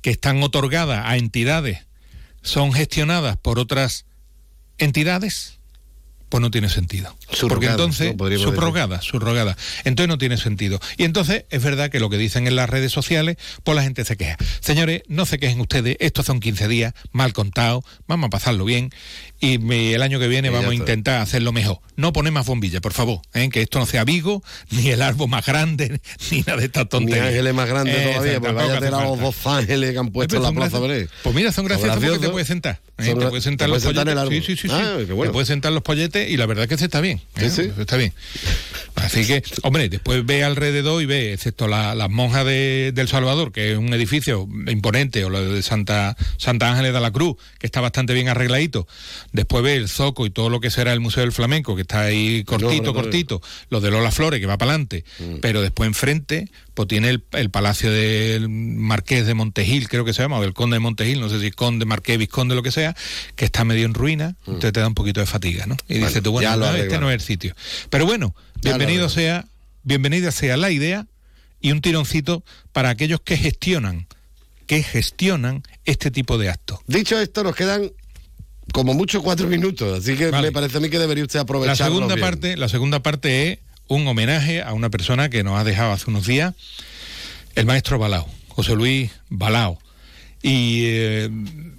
[0.00, 1.80] que están otorgadas a entidades
[2.42, 4.06] son gestionadas por otras
[4.78, 5.59] entidades,
[6.30, 7.14] pues no tiene sentido.
[7.48, 8.28] Porque entonces, ¿no?
[8.28, 8.44] Decir.
[8.46, 9.56] subrogadas, subrogadas.
[9.84, 10.80] Entonces no tiene sentido.
[10.96, 14.04] Y entonces es verdad que lo que dicen en las redes sociales, pues la gente
[14.04, 14.36] se queja.
[14.60, 18.90] Señores, no se quejen ustedes, estos son 15 días, mal contados, vamos a pasarlo bien
[19.40, 21.80] y me- el año que viene Y vamos a intentar hacerlo mejor.
[21.96, 23.48] No poner más bombillas, por favor, ¿eh?
[23.50, 26.00] que esto no sea Vigo, ni el árbol más grande,
[26.30, 27.26] ni nada de estas Ni tonterías.
[27.26, 30.42] ángeles más grandes Eh, todavía, porque vaya a los dos ángeles que han puesto en
[30.42, 31.08] Pues la Plaza.
[31.24, 32.80] Pues mira, son graciosos porque te puedes sentar.
[32.98, 33.02] ¿eh?
[33.04, 34.28] Te gra- puedes sentar los polletes.
[34.28, 34.68] Sí, sí, sí.
[34.70, 35.24] Ah, bueno.
[35.24, 37.20] Te puedes sentar los polletes y la verdad que se está bien.
[37.36, 37.48] ¿eh?
[37.50, 37.70] Sí.
[37.78, 38.12] Está bien.
[38.96, 43.52] Así que, hombre, después ve alrededor y ve, excepto la- las monjas de, del Salvador,
[43.52, 47.66] que es un edificio imponente, o lo de Santa, Santa Ángeles de la Cruz, que
[47.66, 48.86] está bastante bien arregladito.
[49.32, 52.02] Después ve el Zoco y todo lo que será el Museo del Flamenco, que está
[52.02, 52.94] ahí cortito, no, no.
[52.94, 53.40] cortito.
[53.70, 55.04] Lo de Lola Flores, que va para adelante.
[55.18, 55.36] Mm.
[55.40, 56.48] Pero después enfrente,
[56.80, 60.54] pues tiene el, el Palacio del Marqués de Montejil, creo que se llama, o del
[60.54, 62.96] Conde de Montejil, no sé si Conde, Marqués, Vizconde, lo que sea,
[63.36, 65.76] que está medio en ruina, entonces te da un poquito de fatiga, ¿no?
[65.88, 65.96] Y Mm.
[66.00, 67.54] Bueno, dices tú, bueno, no, este no es el sitio.
[67.90, 69.44] Pero bueno, Ya bienvenido sea,
[69.82, 71.06] bienvenida sea la idea
[71.60, 74.06] y un tironcito para aquellos que gestionan,
[74.66, 76.78] que gestionan este tipo de actos.
[76.86, 77.90] Dicho esto, nos quedan
[78.72, 80.48] como mucho cuatro minutos, así que Vale.
[80.48, 82.26] me parece a mí que debería usted La aprovecharlo segunda bien.
[82.26, 83.58] parte, la segunda parte es
[83.90, 86.54] un homenaje a una persona que nos ha dejado hace unos días,
[87.56, 89.80] el maestro Balao, José Luis Balao.
[90.42, 91.28] Y eh,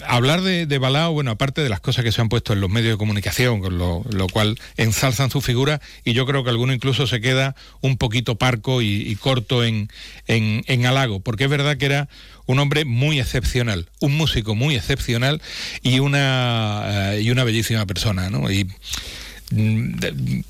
[0.05, 2.93] hablar de, Balao, bueno, aparte de las cosas que se han puesto en los medios
[2.93, 7.07] de comunicación, con lo, lo cual ensalzan su figura, y yo creo que alguno incluso
[7.07, 9.89] se queda un poquito parco y, corto en,
[10.27, 12.09] en, halago, porque es verdad que era
[12.45, 15.41] un hombre muy excepcional, un músico muy excepcional
[15.81, 18.49] y una, eh, y una bellísima persona, ¿no?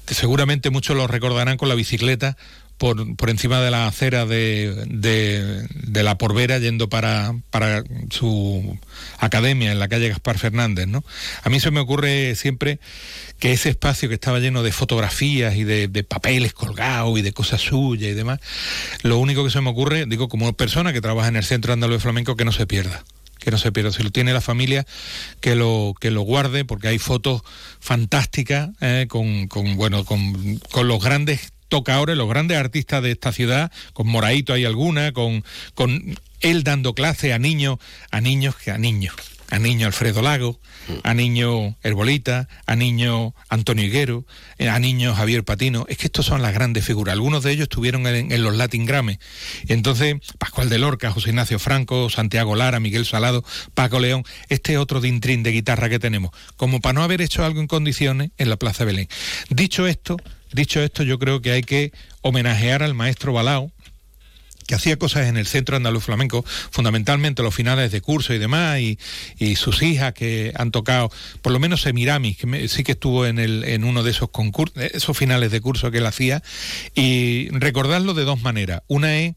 [0.07, 2.37] Seguramente muchos lo recordarán con la bicicleta
[2.81, 8.79] por, por encima de la acera de, de, la Porvera yendo para, para su
[9.19, 11.03] academia en la calle Gaspar Fernández, ¿no?
[11.43, 12.79] A mí se me ocurre siempre
[13.37, 17.33] que ese espacio que estaba lleno de fotografías y de, de papeles colgados y de
[17.33, 18.39] cosas suyas y demás,
[19.03, 22.01] lo único que se me ocurre, digo, como persona que trabaja en el Centro Andaluz
[22.01, 23.03] Flamenco, que no se pierda
[23.41, 23.91] que no se pierda.
[23.91, 24.85] Si lo tiene la familia,
[25.41, 27.41] que lo, que lo guarde, porque hay fotos
[27.79, 33.31] fantásticas eh, con, con, bueno, con, con los grandes tocadores, los grandes artistas de esta
[33.31, 37.79] ciudad, con Moraito hay alguna, con, con él dando clase a niños,
[38.11, 39.15] a niños que a niños,
[39.51, 40.59] a niño Alfredo Lago,
[41.03, 44.25] a niño Herbolita, a niño Antonio Higuero,
[44.57, 45.85] eh, a niño Javier Patino.
[45.89, 47.13] Es que estos son las grandes figuras.
[47.13, 49.19] Algunos de ellos estuvieron en, en los Latin Grammy.
[49.67, 54.77] Y entonces, Pascual de Lorca, José Ignacio Franco, Santiago Lara, Miguel Salado, Paco León, este
[54.77, 58.49] otro dintrín de guitarra que tenemos, como para no haber hecho algo en condiciones en
[58.49, 59.09] la Plaza Belén.
[59.49, 60.15] Dicho esto,
[60.53, 61.91] dicho esto, yo creo que hay que
[62.21, 63.71] homenajear al maestro Balao,
[64.71, 68.79] que hacía cosas en el Centro Andaluz Flamenco, fundamentalmente los finales de curso y demás,
[68.79, 68.97] y,
[69.37, 71.11] y sus hijas que han tocado,
[71.41, 74.29] por lo menos Semiramis, que me, sí que estuvo en, el, en uno de esos
[74.29, 76.41] concursos, esos finales de curso que él hacía,
[76.95, 78.83] y recordarlo de dos maneras.
[78.87, 79.33] Una es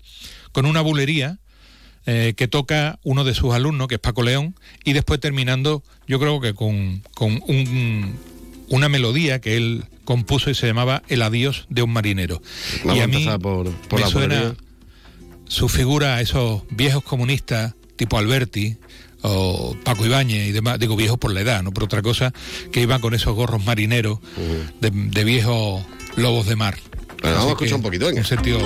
[0.52, 1.40] con una bulería,
[2.06, 4.54] eh, que toca uno de sus alumnos, que es Paco León,
[4.84, 8.16] y después terminando, yo creo que con, con un,
[8.68, 12.40] una melodía que él compuso y se llamaba El adiós de un marinero.
[12.84, 14.54] Y a mí por, por me la suena.
[15.46, 18.76] Su figura a esos viejos comunistas tipo Alberti
[19.22, 22.32] o Paco Ibáñez y demás, digo viejos por la edad, no por otra cosa,
[22.72, 24.18] que iban con esos gorros marineros
[24.80, 25.82] de, de viejos
[26.16, 26.76] lobos de mar.
[27.22, 28.20] Bueno, vamos a escuchar que, un poquito, venga.
[28.20, 28.58] Un sentido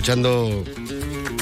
[0.00, 0.64] escuchando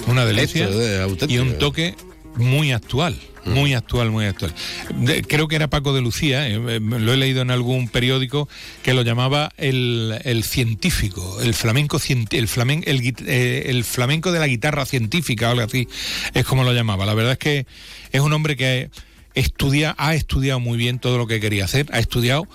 [0.08, 1.94] una delicia esto de y un toque
[2.34, 3.16] muy actual.
[3.44, 4.52] Muy actual, muy actual.
[4.96, 8.48] De- creo que era Paco de Lucía, eh, eh, lo he leído en algún periódico,
[8.82, 11.98] que lo llamaba el, el científico, el flamenco,
[12.30, 15.88] el, flamen, el, eh, el flamenco de la guitarra científica, o algo así,
[16.34, 17.06] es como lo llamaba.
[17.06, 17.66] La verdad es que
[18.10, 18.90] es un hombre que
[19.34, 22.46] estudia, ha estudiado muy bien todo lo que quería hacer, ha estudiado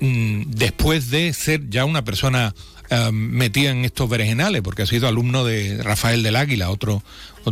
[0.00, 2.54] mm, después de ser ya una persona
[2.90, 7.02] eh, metida en estos berenjenales, porque ha sido alumno de Rafael del Águila, otro,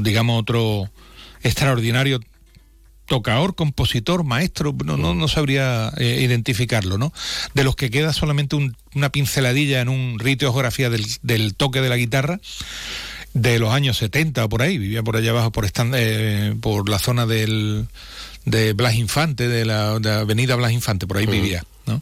[0.01, 0.91] digamos, otro
[1.43, 2.21] extraordinario
[3.07, 7.13] tocador, compositor, maestro, no, no, no sabría eh, identificarlo, ¿no?
[7.55, 11.89] De los que queda solamente un- una pinceladilla en un rito geografía del, toque de
[11.89, 12.41] la guitarra
[13.33, 16.89] de los años 70 o por ahí, vivía por allá abajo, por, estan- eh, por
[16.89, 17.87] la zona del,
[18.47, 21.65] de Blas Infante, de la, de la avenida Blas Infante, por ahí vivía.
[21.85, 22.01] ¿no?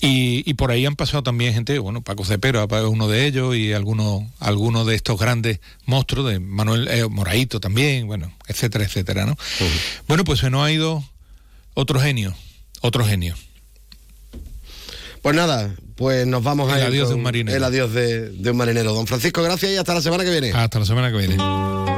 [0.00, 3.54] Y, y por ahí han pasado también gente, bueno, Paco Cepero es uno de ellos
[3.54, 9.26] y algunos algunos de estos grandes monstruos, de Manuel eh, Moraito también, bueno, etcétera, etcétera,
[9.26, 9.36] ¿no?
[10.08, 11.04] Bueno, pues se nos ha ido
[11.74, 12.34] otro genio,
[12.80, 13.34] otro genio.
[15.22, 17.56] Pues nada, pues nos vamos a El ir adiós de un marinero.
[17.56, 18.92] El adiós de, de un marinero.
[18.92, 20.52] Don Francisco, gracias y hasta la semana que viene.
[20.52, 21.93] Hasta la semana que viene.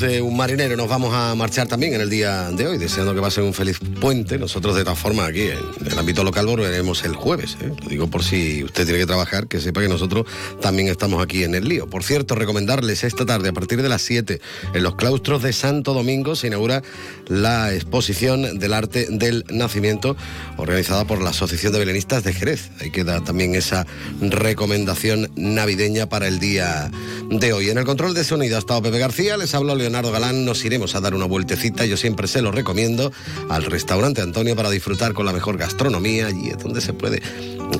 [0.00, 3.20] De un marinero nos vamos a marchar también en el día de hoy, deseando que
[3.20, 4.38] pasen un feliz puente.
[4.38, 7.56] Nosotros de todas formas aquí en el ámbito local volveremos el jueves.
[7.60, 7.72] ¿eh?
[7.82, 10.26] Lo digo por si usted tiene que trabajar, que sepa que nosotros
[10.60, 11.88] también estamos aquí en el lío.
[11.88, 14.40] Por cierto, recomendarles esta tarde a partir de las 7
[14.74, 16.84] en los claustros de Santo Domingo se inaugura
[17.26, 20.16] la exposición del arte del nacimiento
[20.56, 22.70] organizada por la Asociación de Belenistas de Jerez.
[22.80, 23.84] Ahí queda también esa
[24.20, 26.92] recomendación navideña para el día
[27.28, 27.70] de hoy.
[27.70, 30.94] En el control de sonido ha estado Pepe García, les habló Leonardo Galán, nos iremos
[30.94, 33.10] a dar una vueltecita, yo siempre se lo recomiendo,
[33.48, 37.22] al restaurante Antonio para disfrutar con la mejor gastronomía, allí es donde se puede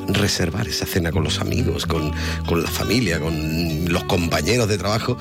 [0.09, 2.13] reservar esa cena con los amigos, con,
[2.47, 5.19] con la familia, con los compañeros de trabajo,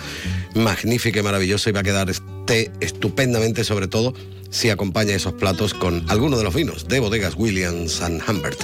[0.55, 4.14] magnífica y maravilloso y va a quedar este estupendamente sobre todo
[4.49, 8.59] si acompaña esos platos con alguno de los vinos de bodegas Williams and Humbert.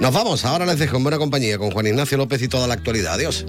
[0.00, 2.74] Nos vamos, ahora les dejo en buena compañía con Juan Ignacio López y toda la
[2.74, 3.14] actualidad.
[3.14, 3.46] Adiós.